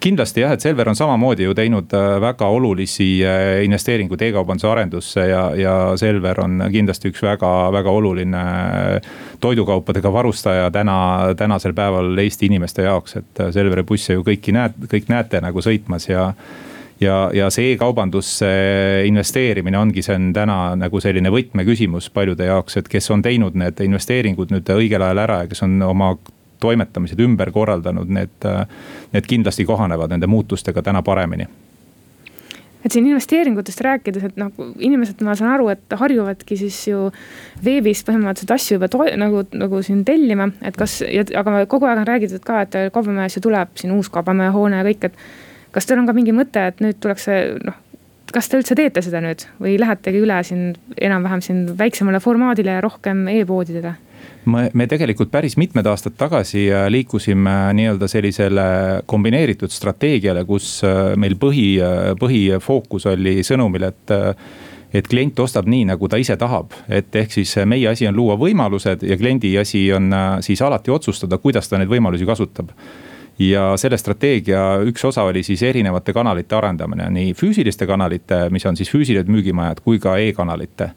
[0.00, 3.08] Kindlasti jah, et Selver on samamoodi ju teinud väga olulisi
[3.64, 8.44] investeeringuid e-kaubanduse arendusse ja, ja Selver on kindlasti üks väga, väga oluline
[9.40, 10.98] toidukaupadega varustaja täna,
[11.36, 15.62] tänasel päeval Eesti inimeste jaoks, et äh, Selveri busse ju kõiki näed, kõik näete nagu
[15.64, 16.32] sõitmas ja
[17.00, 18.48] ja, ja see e-kaubandusse
[19.06, 23.78] investeerimine ongi, see on täna nagu selline võtmeküsimus paljude jaoks, et kes on teinud need
[23.86, 26.16] investeeringud nüüd õigel ajal ära ja kes on oma
[26.60, 28.50] toimetamised ümber korraldanud, need,
[29.12, 31.48] need kindlasti kohanevad nende muutustega täna paremini
[32.84, 37.08] et siin investeeringutest rääkides, et noh, inimesed, ma saan aru, et harjuvadki siis ju
[37.64, 42.08] veebis põhimõtteliselt asju juba to, nagu, nagu siin tellima, et kas, aga kogu aeg on
[42.08, 45.20] räägitud ka, et kaubamajas ju tuleb siin uus kaubamaja hoone ja kõik, et.
[45.74, 47.76] kas teil on ka mingi mõte, et nüüd tuleks see noh,
[48.32, 52.84] kas te üldse teete seda nüüd või lähetegi üle siin enam-vähem siin väiksemale formaadile ja
[52.84, 53.96] rohkem e-poodidele?
[54.48, 58.64] Me, me tegelikult päris mitmed aastad tagasi äh, liikusime nii-öelda sellisele
[59.06, 64.18] kombineeritud strateegiale, kus äh, meil põhi, äh, põhifookus oli sõnumil, et
[64.88, 68.38] et klient ostab nii, nagu ta ise tahab, et ehk siis meie asi on luua
[68.40, 70.08] võimalused ja kliendi asi on
[70.40, 72.72] siis alati otsustada, kuidas ta neid võimalusi kasutab.
[73.38, 78.80] Ja selle strateegia üks osa oli siis erinevate kanalite arendamine, nii füüsiliste kanalite, mis on
[78.80, 80.88] siis füüsilised müügimajad, kui ka e-kanalite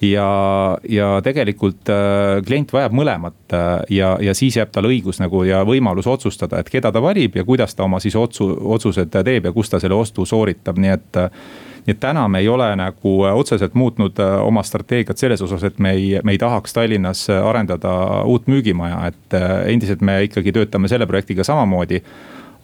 [0.00, 5.42] ja, ja tegelikult äh, klient vajab mõlemat äh, ja, ja siis jääb tal õigus nagu
[5.46, 9.48] ja võimalus otsustada, et keda ta valib ja kuidas ta oma siis otsu, otsused teeb
[9.48, 11.20] ja kus ta selle ostu sooritab, nii et
[11.88, 15.78] nii et täna me ei ole nagu otseselt muutnud äh, oma strateegiat selles osas, et
[15.78, 19.38] me ei, me ei tahaks Tallinnas arendada uut müügimaja, et
[19.72, 22.02] endiselt me ikkagi töötame selle projektiga samamoodi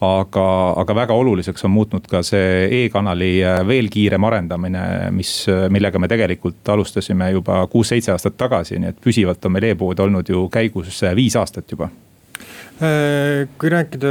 [0.03, 0.47] aga,
[0.81, 5.99] aga väga oluliseks on muutnud ka see e-kanali äh, veel kiirem arendamine, mis, äh, millega
[6.01, 10.47] me tegelikult alustasime juba kuus-seitse aastat tagasi, nii et püsivalt on meil e-pood olnud ju
[10.51, 11.89] käigus äh, viis aastat juba.
[12.75, 14.09] Kui rääkida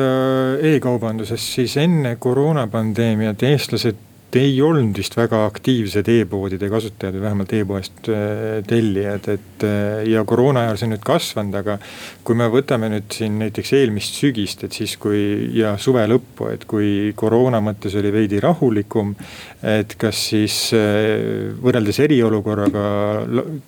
[0.64, 3.99] e-kaubandusest, siis enne koroonapandeemiat eestlased
[4.38, 10.25] ei olnud vist väga aktiivsed e-poodide kasutajad või vähemalt e-poest äh, tellijad, et äh, ja
[10.29, 11.77] koroona ajal see on nüüd kasvanud, aga.
[12.25, 15.20] kui me võtame nüüd siin näiteks eelmist sügist, et siis kui
[15.57, 19.14] ja suve lõppu, et kui koroona mõttes oli veidi rahulikum.
[19.62, 22.85] et kas siis äh, võrreldes eriolukorraga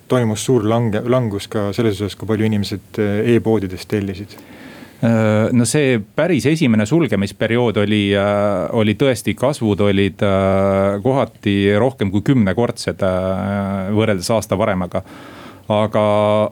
[0.07, 3.01] toimus suur lange, langus ka selles osas, kui palju inimesed
[3.35, 4.37] e-poodidest tellisid
[5.01, 12.23] no see päris esimene sulgemisperiood oli, äh, oli tõesti, kasvud olid äh, kohati rohkem kui
[12.25, 13.03] kümnekordsed
[13.93, 15.03] võrreldes aasta varemaga.
[15.67, 16.01] Aga,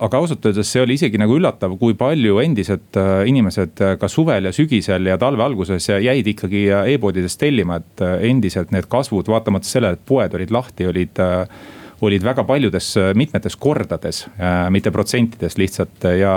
[0.04, 4.52] aga ausalt öeldes see oli isegi nagu üllatav, kui palju endiselt inimesed ka suvel ja
[4.52, 10.04] sügisel ja talve alguses jäid ikkagi e-poodidest tellima, et endiselt need kasvud, vaatamata sellele, et
[10.04, 11.24] poed olid lahti, olid
[12.04, 14.26] olid väga paljudes, mitmetes kordades,
[14.70, 16.36] mitte protsentides lihtsalt ja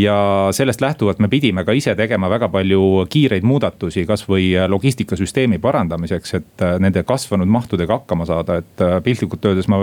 [0.00, 6.34] ja sellest lähtuvalt me pidime ka ise tegema väga palju kiireid muudatusi, kasvõi logistikasüsteemi parandamiseks,
[6.38, 9.82] et nende kasvanud mahtudega hakkama saada, et piltlikult öeldes ma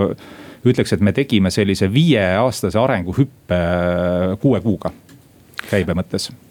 [0.66, 3.60] ütleks, et me tegime sellise viieaastase arenguhüppe
[4.42, 4.92] kuue kuuga
[5.70, 6.30] käibe mõttes.
[6.30, 6.45] Äh,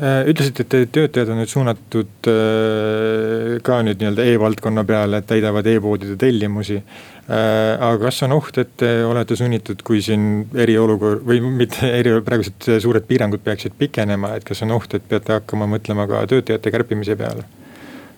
[0.00, 5.66] ütlesite, et teie töötajad on nüüd suunatud äh, ka nüüd nii-öelda e-valdkonna peale, et täidavad
[5.68, 6.78] e-poodide tellimusi.
[6.80, 12.16] Äh, aga kas on oht, et te olete sunnitud, kui siin eriolukord või mitte eri,
[12.24, 16.72] praegused suured piirangud peaksid pikenema, et kas on oht, et peate hakkama mõtlema ka töötajate
[16.74, 17.44] kärpimise peale?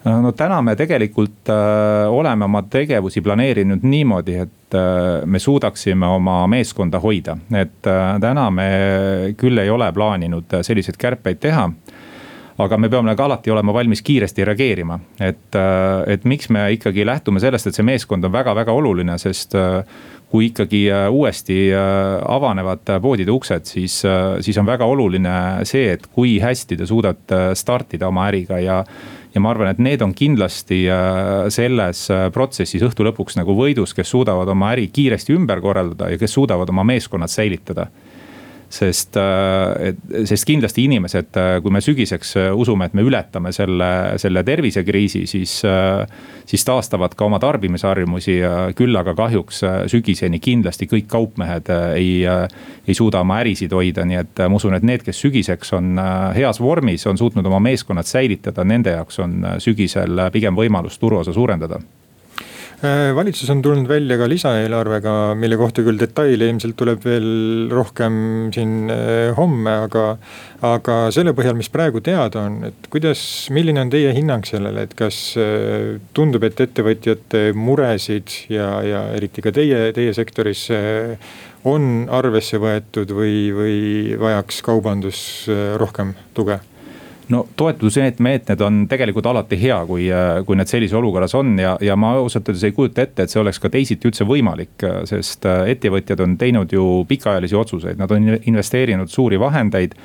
[0.05, 6.43] No täna me tegelikult äh, oleme oma tegevusi planeerinud niimoodi, et äh, me suudaksime oma
[6.51, 8.69] meeskonda hoida, et äh, täna me
[9.39, 11.69] küll ei ole plaaninud selliseid kärpeid teha
[12.61, 17.07] aga me peame ka alati olema valmis kiiresti reageerima, et, äh, et miks me ikkagi
[17.07, 19.83] lähtume sellest, et see meeskond on väga-väga oluline, sest äh,
[20.33, 23.99] kui ikkagi äh, uuesti avanevad poodide uksed, siis,
[24.41, 25.35] siis on väga oluline
[25.69, 28.85] see, et kui hästi te suudate startida oma äriga ja
[29.33, 30.83] ja ma arvan, et need on kindlasti
[31.55, 32.03] selles
[32.35, 36.69] protsessis õhtu lõpuks nagu võidus, kes suudavad oma äri kiiresti ümber korraldada ja kes suudavad
[36.69, 37.87] oma meeskonnad säilitada
[38.73, 39.93] sest, äh,
[40.25, 45.25] sest kindlasti inimesed, äh, kui me sügiseks äh, usume, et me ületame selle, selle tervisekriisi,
[45.29, 45.55] siis,
[46.49, 48.39] siis taastavad ka oma tarbimisharjumusi.
[48.77, 54.45] küll aga kahjuks sügiseni kindlasti kõik kaupmehed ei, ei suuda oma ärisid hoida, nii et
[54.49, 55.99] ma usun, et need, kes sügiseks on
[56.37, 61.81] heas vormis, on suutnud oma meeskonnad säilitada, nende jaoks on sügisel pigem võimalus turuosa suurendada
[63.15, 68.17] valitsus on tulnud välja ka lisaeelarvega, mille kohta küll detaile ilmselt tuleb veel rohkem
[68.55, 70.07] siin äh, homme, aga.
[70.67, 73.23] aga selle põhjal, mis praegu teada on, et kuidas,
[73.55, 79.43] milline on teie hinnang sellele, et kas äh, tundub, et ettevõtjate muresid ja, ja eriti
[79.43, 80.69] ka teie, teie sektoris
[81.69, 83.79] on arvesse võetud või, või
[84.19, 85.23] vajaks kaubandus
[85.79, 86.59] rohkem tuge?
[87.33, 90.09] No toetusmeetmed on tegelikult alati hea, kui,
[90.47, 93.41] kui need sellises olukorras on ja, ja ma ausalt öeldes ei kujuta ette, et see
[93.43, 94.87] oleks ka teisiti üldse võimalik.
[95.09, 99.97] sest ettevõtjad on teinud ju pikaajalisi otsuseid, nad on investeerinud suuri vahendeid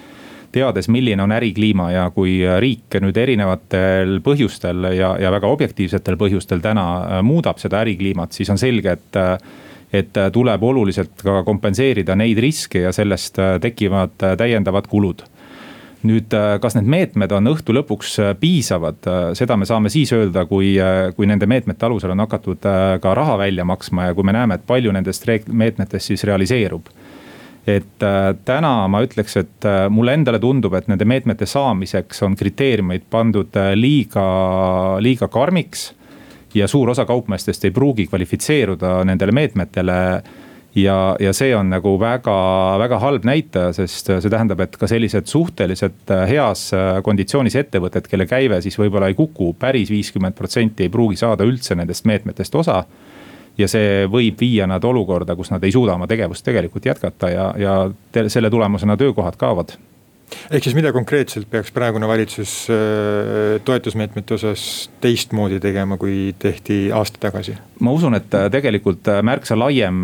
[0.52, 6.64] teades, milline on ärikliima ja kui riik nüüd erinevatel põhjustel ja, ja väga objektiivsetel põhjustel
[6.64, 9.24] täna muudab seda ärikliimat, siis on selge, et
[9.96, 15.22] et tuleb oluliselt ka kompenseerida neid riske ja sellest tekivad täiendavad kulud
[16.08, 20.14] nüüd, äh, kas need meetmed on õhtu lõpuks äh, piisavad, äh, seda me saame siis
[20.16, 20.76] öelda, kui,
[21.16, 22.64] kui nende meetmete alusel on hakatud
[23.02, 26.90] ka raha välja maksma ja kui me näeme, et palju nendest meetmetest siis realiseerub
[27.68, 28.04] et
[28.48, 34.24] täna ma ütleks, et mulle endale tundub, et nende meetmete saamiseks on kriteeriumid pandud liiga,
[35.04, 35.92] liiga karmiks.
[36.56, 39.98] ja suur osa kaupmeestest ei pruugi kvalifitseeruda nendele meetmetele
[40.78, 46.14] ja, ja see on nagu väga-väga halb näitaja, sest see tähendab, et ka sellised suhteliselt
[46.14, 50.94] äh, heas äh, konditsioonis ettevõtted, kelle käive siis võib-olla ei kuku päris viiskümmend protsenti, ei
[50.94, 52.84] pruugi saada üldse nendest meetmetest osa.
[53.58, 57.48] Ja see võib viia nad olukorda, kus nad ei suuda oma tegevust tegelikult jätkata ja,
[57.58, 57.78] ja
[58.30, 59.74] selle tulemusena töökohad kaovad
[60.52, 64.64] ehk siis mida konkreetselt peaks praegune valitsus äh, toetusmeetmete osas
[65.02, 67.58] teistmoodi tegema, kui tehti aasta tagasi?
[67.80, 70.04] ma usun, et äh, tegelikult äh, märksa laiem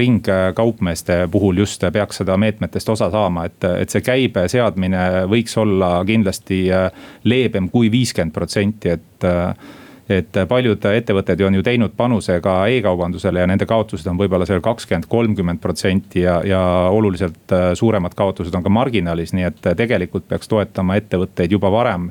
[0.00, 5.56] ring kaupmeeste puhul just peaks seda meetmetest osa saama, et, et see käibe seadmine võiks
[5.60, 6.64] olla kindlasti
[7.28, 9.26] leebem kui viiskümmend protsenti, et
[10.18, 14.62] et paljud ettevõtted on ju teinud panuse ka e-kaubandusele ja nende kaotused on võib-olla seal
[14.64, 20.28] kakskümmend, kolmkümmend protsenti ja, ja oluliselt äh, suuremad kaotused on ka marginaalis, nii et tegelikult
[20.28, 22.10] peaks toetama ettevõtteid juba varem.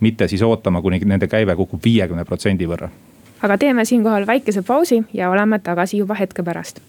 [0.00, 2.88] mitte siis ootama, kuni nende käive kukub viiekümne protsendi võrra.
[3.42, 6.80] aga teeme siinkohal väikese pausi ja oleme tagasi juba hetke pärast.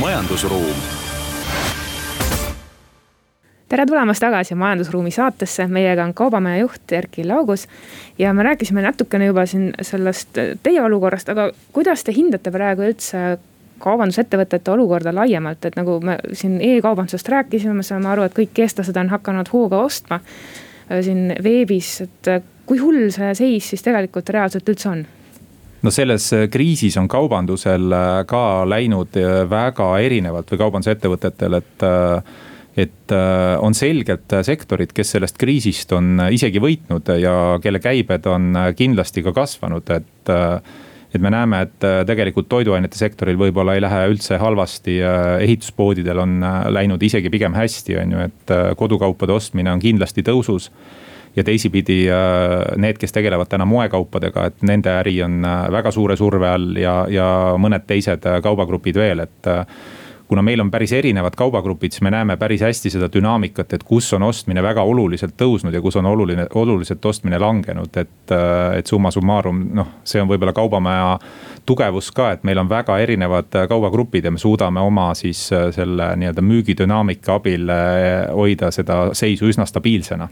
[0.00, 1.03] majandusruum
[3.74, 7.66] tere tulemast tagasi Majandusruumi saatesse, meiega on Kaubamaja juht Erkki Laugus.
[8.18, 13.22] ja me rääkisime natukene juba siin sellest teie olukorrast, aga kuidas te hindate praegu üldse
[13.82, 18.96] kaubandusettevõtete olukorda laiemalt, et nagu me siin e-kaubandusest rääkisime, me saame aru, et kõik eestlased
[19.00, 24.30] on hakanud hooga ostma äh, siin veebis, et äh, kui hull see seis siis tegelikult
[24.30, 25.04] reaalselt üldse on?
[25.82, 27.90] no selles äh, kriisis on kaubandusel
[28.30, 31.88] ka läinud väga erinevalt või kaubandusettevõtetel, et
[32.76, 38.50] et äh, on selgelt sektorid, kes sellest kriisist on isegi võitnud ja kelle käibed on
[38.76, 40.58] kindlasti ka kasvanud, et äh,
[41.14, 44.98] et me näeme, et äh, tegelikult toiduainete sektoril võib-olla ei lähe üldse halvasti,
[45.46, 46.42] ehituspoodidel on
[46.74, 50.72] läinud isegi pigem hästi, on ju, et kodukaupade ostmine on kindlasti tõusus
[51.36, 52.00] ja teisipidi
[52.82, 57.28] need, kes tegelevad täna moekaupadega, et nende äri on väga suure surve all ja, ja
[57.62, 59.50] mõned teised kaubagrupid veel, et
[60.28, 64.12] kuna meil on päris erinevad kaubagrupid, siis me näeme päris hästi seda dünaamikat, et kus
[64.16, 68.34] on ostmine väga oluliselt tõusnud ja kus on oluline, oluliselt ostmine langenud, et.
[68.78, 71.18] et summa summarum, noh, see on võib-olla kaubamaja
[71.66, 76.44] tugevus ka, et meil on väga erinevad kaubagrupid ja me suudame oma siis selle nii-öelda
[76.44, 77.70] müügidünaamika abil
[78.32, 80.28] hoida seda seisu üsna stabiilsena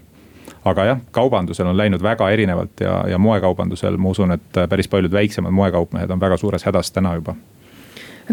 [0.64, 5.12] aga jah, kaubandusel on läinud väga erinevalt ja, ja moekaubandusel ma usun, et päris paljud
[5.12, 7.34] väiksemad moekaupmehed on väga suures hädas täna juba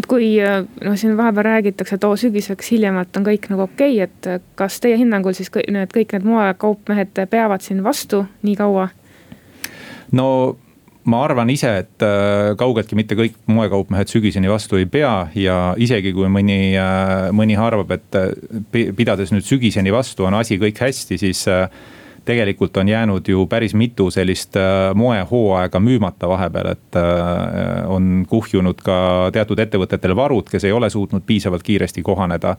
[0.00, 4.08] et kui noh, siin vahepeal räägitakse, et oo sügiseks hiljemalt on kõik nagu okei okay,,
[4.08, 8.88] et kas teie hinnangul siis kõik need, kõik need moekaupmehed peavad siin vastu nii kaua?
[10.16, 10.26] no
[11.08, 16.12] ma arvan ise, et äh, kaugeltki mitte kõik moekaupmehed sügiseni vastu ei pea ja isegi
[16.16, 21.18] kui mõni, äh, mõni arvab, et äh, pidades nüüd sügiseni vastu on asi kõik hästi,
[21.20, 21.46] siis
[22.30, 28.78] tegelikult on jäänud ju päris mitu sellist äh, moehooaega müümata vahepeal, et äh, on kuhjunud
[28.86, 28.96] ka
[29.34, 32.54] teatud ettevõtetel varud, kes ei ole suutnud piisavalt kiiresti kohaneda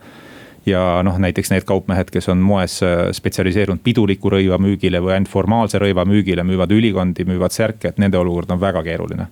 [0.66, 5.32] ja noh, näiteks need kaupmehed, kes on moes äh, spetsialiseerunud piduliku rõiva müügile või ainult
[5.32, 9.30] formaalse rõiva müügile, müüvad ülikondi, müüvad särke, et nende olukord on väga keeruline.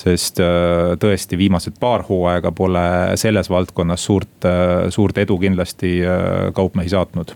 [0.00, 0.38] sest
[1.02, 4.46] tõesti, viimased paar hooaega pole selles valdkonnas suurt,
[4.88, 5.98] suurt edu kindlasti
[6.54, 7.34] kaupmehi saatnud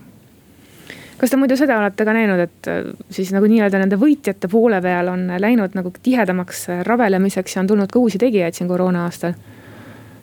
[1.25, 2.83] kas te muidu seda olete ka näinud, et äh,
[3.13, 7.69] siis nagu nii-öelda nende võitjate poole peal on läinud nagu tihedamaks äh, rabelemiseks ja on
[7.71, 9.33] tulnud ka uusi tegijaid siin koroona aastal?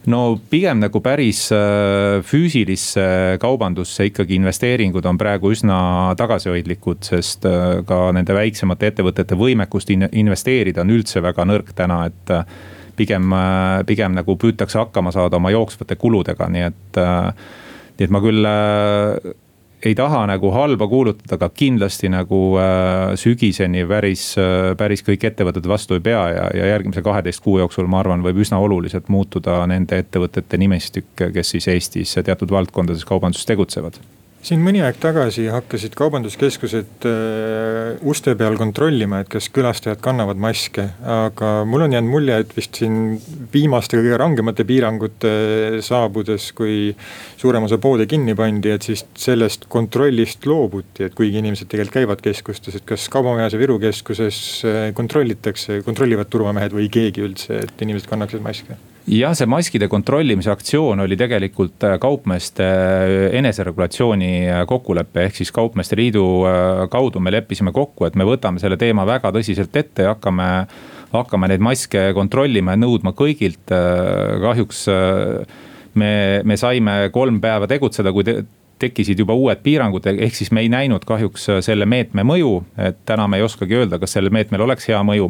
[0.07, 3.03] no pigem nagu päris äh, füüsilisse
[3.43, 5.81] kaubandusse ikkagi investeeringud on praegu üsna
[6.19, 7.51] tagasihoidlikud, sest
[7.87, 12.35] ka nende väiksemate ettevõtete võimekust investeerida on üldse väga nõrk täna, et
[12.99, 13.35] pigem,
[13.91, 17.07] pigem nagu püütakse hakkama saada oma jooksvate kuludega, nii et
[17.99, 18.47] nii et ma küll
[19.83, 25.66] ei taha nagu halba kuulutada, aga kindlasti nagu äh, sügiseni päris, äh, päris kõik ettevõtted
[25.68, 29.62] vastu ei pea ja, ja järgmise kaheteist kuu jooksul, ma arvan, võib üsna oluliselt muutuda
[29.71, 33.99] nende ettevõtete nimestik, kes siis Eestis teatud valdkondades kaubanduses tegutsevad
[34.43, 40.89] siin mõni aeg tagasi hakkasid kaubanduskeskused äh, uste peal kontrollima, et kas külastajad kannavad maske.
[41.07, 43.21] aga mul on jäänud mulje, et vist siin
[43.53, 45.33] viimaste kõige rangemate piirangute
[45.87, 46.93] saabudes, kui
[47.39, 52.23] suurem osa poode kinni pandi, et siis sellest kontrollist loobuti, et kuigi inimesed tegelikult käivad
[52.25, 57.87] keskustes, et kas Kaubamajas ja Viru keskuses äh, kontrollitakse, kontrollivad turvamehed või keegi üldse, et
[57.87, 58.79] inimesed kannaksid maske
[59.11, 65.53] jah, see maskide kontrollimise aktsioon oli tegelikult äh, kaupmeeste äh, eneseregulatsiooni äh, kokkulepe, ehk siis
[65.55, 66.25] kaupmeeste liidu
[66.91, 70.49] kaudu me leppisime kokku, et me võtame selle teema väga tõsiselt ette ja hakkame
[71.12, 74.87] hakkame neid maske kontrollima ja nõudma kõigilt, kahjuks
[76.01, 76.12] me,
[76.49, 78.38] me saime kolm päeva tegutseda, kui te,
[78.81, 83.29] tekkisid juba uued piirangud, ehk siis me ei näinud kahjuks selle meetme mõju, et täna
[83.29, 85.29] me ei oskagi öelda, kas sellel meetmel oleks hea mõju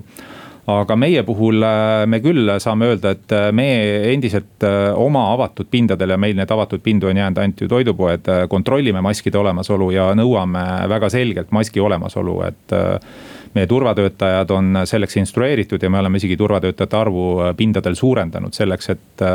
[0.71, 3.67] aga meie puhul äh, me küll saame öelda, et äh, me
[4.13, 8.31] endiselt äh, oma avatud pindadel ja meil need avatud pindu on jäänud ainult ju toidupoed,
[8.49, 12.77] kontrollime maskide olemasolu ja nõuame väga selgelt maski olemasolu, et
[13.53, 19.27] meie turvatöötajad on selleks instrueeritud ja me oleme isegi turvatöötajate arvu pindadel suurendanud selleks, et.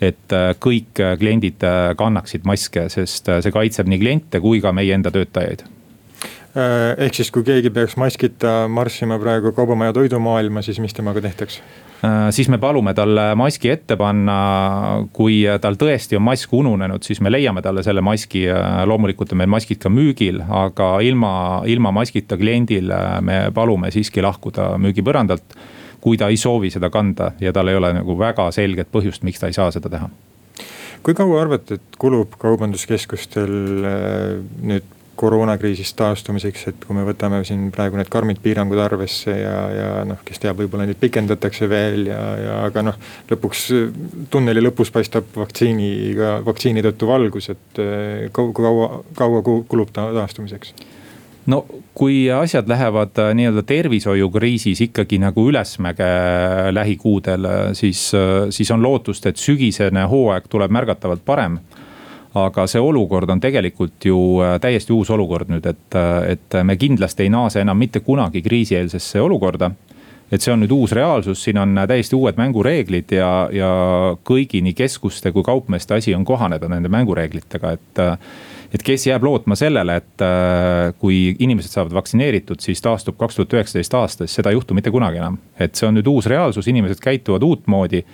[0.00, 0.32] et
[0.64, 1.60] kõik kliendid
[2.00, 5.66] kannaksid maske, sest see kaitseb nii kliente kui ka meie enda töötajaid
[6.54, 11.60] ehk siis, kui keegi peaks maskita marssima praegu kaubamaja toidumaailma, siis mis temaga tehtaks?
[12.04, 14.36] Äh, siis me palume talle maski ette panna,
[15.12, 18.46] kui tal tõesti on mask ununenud, siis me leiame talle selle maski.
[18.86, 21.34] loomulikult on meil maskid ka müügil, aga ilma,
[21.66, 25.58] ilma maskita kliendil me palume siiski lahkuda müügipõrandalt.
[26.00, 29.38] kui ta ei soovi seda kanda ja tal ei ole nagu väga selget põhjust, miks
[29.38, 30.08] ta ei saa seda teha
[31.02, 33.52] kui kaua arvate, et kulub kaubanduskeskustel
[33.84, 34.88] äh, nüüd
[35.20, 40.20] koroonakriisist taastumiseks, et kui me võtame siin praegu need karmid piirangud arvesse ja, ja noh,
[40.26, 43.00] kes teab, võib-olla neid pikendatakse veel ja, ja aga noh.
[43.30, 43.66] lõpuks
[44.32, 50.74] tunneli lõpus paistab vaktsiiniga, vaktsiini tõttu valgus, et eh, kaua, kaua, kaua kulub ta taastumiseks?
[51.50, 51.64] no
[51.96, 56.08] kui asjad lähevad äh, nii-öelda tervishoiukriisis ikkagi nagu ülesmäge
[56.72, 58.10] lähikuudel, siis,
[58.50, 61.58] siis on lootust, et sügisene hooaeg tuleb märgatavalt parem
[62.34, 66.76] aga see olukord on tegelikult ju äh, täiesti uus olukord nüüd, et, äh, et me
[66.76, 69.72] kindlasti ei naase enam mitte kunagi kriisieelsesse olukorda
[70.30, 73.70] et see on nüüd uus reaalsus, siin on täiesti uued mängureeglid ja, ja
[74.26, 78.02] kõigi nii keskuste kui kaupmeeste asi on kohaneda nende mängureeglitega, et.
[78.70, 83.56] et kes jääb lootma sellele, et äh, kui inimesed saavad vaktsineeritud, siis taastub kaks tuhat
[83.58, 85.40] üheksateist aasta, siis seda ei juhtu mitte kunagi enam.
[85.58, 88.04] et see on nüüd uus reaalsus, inimesed käituvad uutmoodi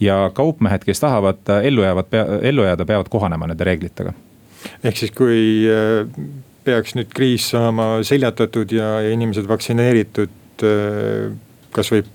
[0.00, 4.12] ja kaupmehed, kes tahavad äh, ellu jäävad, ellu jääda, peavad kohanema nende reeglitega.
[4.84, 6.08] ehk siis, kui äh,
[6.64, 10.32] peaks nüüd kriis saama seljatatud ja, ja inimesed vaktsineeritud,
[11.76, 12.08] kas võib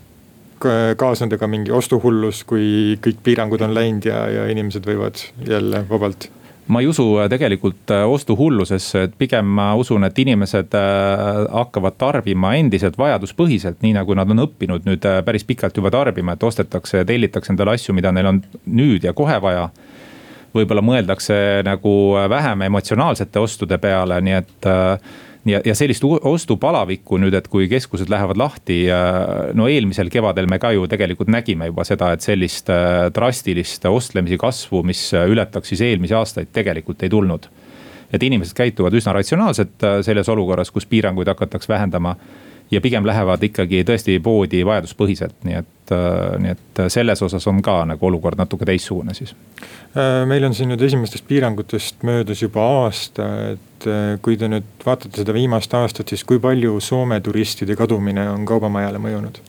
[0.97, 6.27] kaasneda ka mingi ostuhullus, kui kõik piirangud on läinud ja, ja inimesed võivad jälle vabalt
[6.71, 11.97] ma ei usu äh, tegelikult äh, ostuhullusesse, et pigem ma usun, et inimesed äh, hakkavad
[11.99, 17.01] tarbima endiselt vajaduspõhiselt, nii nagu nad on õppinud nüüd päris pikalt juba tarbima, et ostetakse
[17.01, 19.69] ja tellitakse endale asju, mida neil on nüüd ja kohe vaja.
[20.51, 21.91] võib-olla mõeldakse nagu
[22.29, 24.65] vähem emotsionaalsete ostude peale, nii et
[25.45, 28.83] ja, ja sellist ostupalavikku nüüd, et kui keskused lähevad lahti,
[29.57, 34.39] no eelmisel kevadel me ka ju tegelikult nägime juba seda, et sellist äh, drastilist ostlemise
[34.41, 37.49] kasvu, mis ületaks siis eelmisi aastaid, tegelikult ei tulnud.
[38.11, 42.15] et inimesed käituvad üsna ratsionaalselt äh, selles olukorras, kus piiranguid hakatakse vähendama
[42.71, 47.61] ja pigem lähevad ikkagi tõesti poodi vajaduspõhiselt, nii et, äh, nii et selles osas on
[47.61, 49.35] ka nagu olukord natuke teistsugune siis.
[49.91, 54.85] Äh, meil on siin nüüd esimestest piirangutest möödas juba aasta, et äh, kui te nüüd
[54.85, 59.41] vaatate seda viimast aastat, siis kui palju Soome turistide kadumine on kaubamajale mõjunud?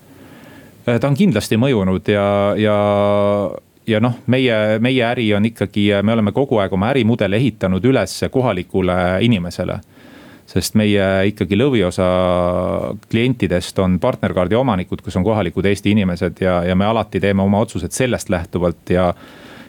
[0.83, 2.25] ta on kindlasti mõjunud ja,
[2.59, 2.79] ja
[3.87, 8.17] ja noh, meie, meie äri on ikkagi, me oleme kogu aeg oma ärimudeli ehitanud üles
[8.35, 9.79] kohalikule inimesele
[10.47, 12.07] sest meie ikkagi lõviosa
[13.11, 17.63] klientidest on partnerkaardi omanikud, kes on kohalikud Eesti inimesed ja, ja me alati teeme oma
[17.65, 19.13] otsused sellest lähtuvalt ja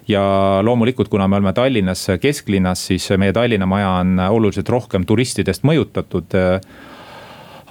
[0.07, 5.63] ja loomulikult, kuna me oleme Tallinnas kesklinnas, siis meie Tallinna maja on oluliselt rohkem turistidest
[5.63, 6.35] mõjutatud.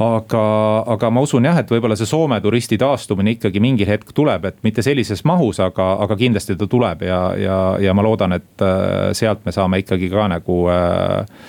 [0.03, 0.45] Aga,
[0.89, 4.57] aga ma usun jah, et võib-olla see Soome turisti taastumine ikkagi mingil hetk tuleb, et
[4.65, 9.13] mitte sellises mahus, aga, aga kindlasti ta tuleb ja, ja, ja ma loodan, et äh,
[9.15, 11.45] sealt me saame ikkagi ka nagu äh,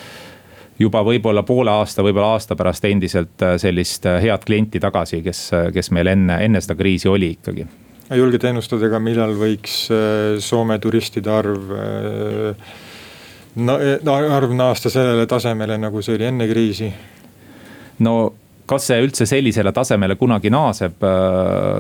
[0.80, 5.46] juba võib-olla poole aasta, võib-olla aasta pärast endiselt äh, sellist äh, head klienti tagasi, kes,
[5.54, 7.68] äh, kes meil enne, enne seda kriisi oli ikkagi.
[8.14, 9.88] julged ennustada ka, millal võiks
[10.44, 11.72] Soome turistide arv
[13.56, 13.78] no,
[14.14, 16.92] arv naasta sellele tasemele, nagu see oli enne kriisi?
[18.06, 18.16] no
[18.70, 21.04] kas see üldse sellisele tasemele kunagi naaseb,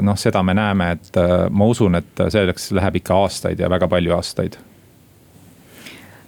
[0.04, 1.20] noh, seda me näeme, et
[1.50, 4.58] ma usun, et selleks läheb ikka aastaid ja väga palju aastaid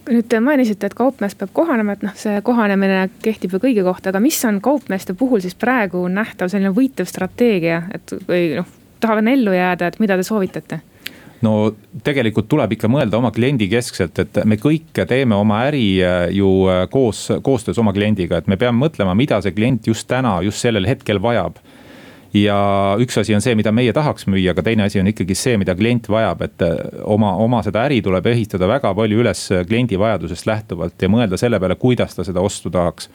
[0.09, 4.11] nüüd te mainisite, et kaupmees peab kohanema, et noh, see kohanemine kehtib ju kõigi kohta,
[4.11, 8.67] aga mis on kaupmeeste puhul siis praegu nähtav selline võitev strateegia, et või noh,
[9.03, 10.81] tahavad ellu jääda, et mida te soovitate?
[11.45, 16.29] no tegelikult tuleb ikka mõelda oma kliendi keskselt, et me kõik teeme oma äri äh,
[16.33, 20.39] ju äh, koos, koostöös oma kliendiga, et me peame mõtlema, mida see klient just täna,
[20.45, 21.59] just sellel hetkel vajab
[22.35, 22.57] ja
[23.01, 25.75] üks asi on see, mida meie tahaks müüa, aga teine asi on ikkagi see, mida
[25.77, 26.75] klient vajab, et äh,
[27.07, 31.61] oma, oma seda äri tuleb ehitada väga palju üles kliendi vajadusest lähtuvalt ja mõelda selle
[31.61, 33.09] peale, kuidas ta seda ostu tahaks.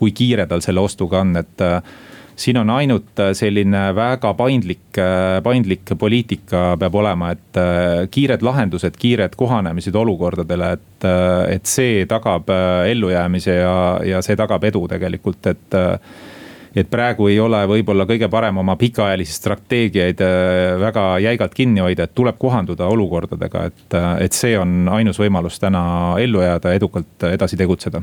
[0.00, 1.82] kui kiire tal selle ostuga on, et äh,
[2.40, 4.96] siin on ainult äh, selline väga paindlik,
[5.44, 11.06] paindlik poliitika peab olema, et kiired lahendused, kiired kohanemised olukordadele, et,
[11.56, 12.48] et see tagab
[12.88, 15.78] ellujäämise ja, ja see tagab edu tegelikult, et
[16.76, 22.06] et praegu ei ole võib-olla kõige parem oma pikaajalisi strateegiaid äh, väga jäigalt kinni hoida,
[22.06, 25.82] et tuleb kohanduda olukordadega, et, äh, et see on ainus võimalus täna
[26.22, 28.02] ellu jääda, edukalt edasi tegutseda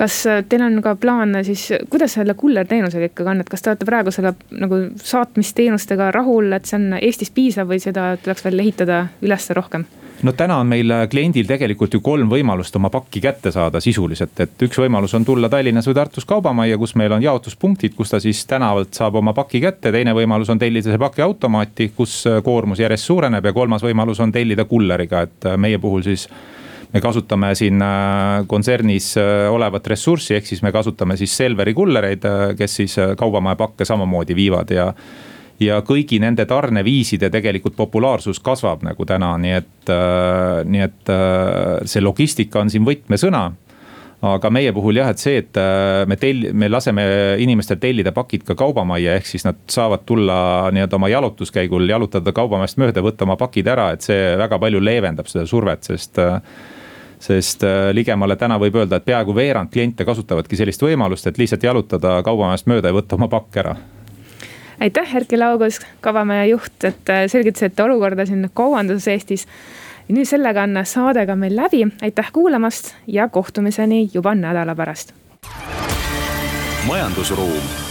[0.00, 3.72] kas äh, teil on ka plaan siis, kuidas selle kullerteenusega ikkagi on, et kas te
[3.72, 8.64] olete praegu selle nagu saatmisteenustega rahul, et see on Eestis piisav või seda tuleks veel
[8.64, 9.86] ehitada üles rohkem?
[10.22, 14.34] No täna on meil äh, kliendil tegelikult ju kolm võimalust oma pakki kätte saada sisuliselt,
[14.42, 18.20] et üks võimalus on tulla Tallinnas või Tartus kaubamajja, kus meil on jaotuspunktid, kus ta
[18.22, 19.92] siis tänavalt saab oma paki kätte.
[19.92, 24.32] teine võimalus on tellida see pakiautomaati, kus äh, koormus järjest suureneb ja kolmas võimalus on
[24.32, 26.28] tellida kulleriga, et äh, meie puhul siis
[26.92, 27.78] me kasutame siin
[28.50, 29.12] kontsernis
[29.54, 32.24] olevat ressurssi, ehk siis me kasutame siis Selveri kullereid,
[32.58, 34.88] kes siis kaubamaja pakke samamoodi viivad ja
[35.60, 41.82] ja kõigi nende tarneviiside tegelikult populaarsus kasvab nagu täna, nii et, äh, nii et äh,
[41.88, 43.50] see logistika on siin võtmesõna.
[44.20, 47.04] Aga meie puhul jah, et see, et äh, me tell-, me laseme
[47.40, 50.34] inimestel tellida pakid ka kaubamajja, ehk siis nad saavad tulla
[50.76, 55.30] nii-öelda oma jalutuskäigul, jalutada kaubamajast mööda, võtta oma pakid ära, et see väga palju leevendab
[55.30, 56.20] seda survet, sest
[57.20, 62.14] sest ligemale täna võib öelda, et peaaegu veerand kliente kasutavadki sellist võimalust, et lihtsalt jalutada
[62.24, 63.74] kaubamajast mööda ja võtta oma pakk ära
[64.80, 69.46] aitäh, Erkki Laugus, Kavamaja juht, et äh, selgitasite olukorda siin kaubanduses Eestis.
[70.10, 75.14] nüüd sellega on saade ka meil läbi, aitäh kuulamast ja kohtumiseni juba nädala pärast.
[76.86, 77.89] majandusruum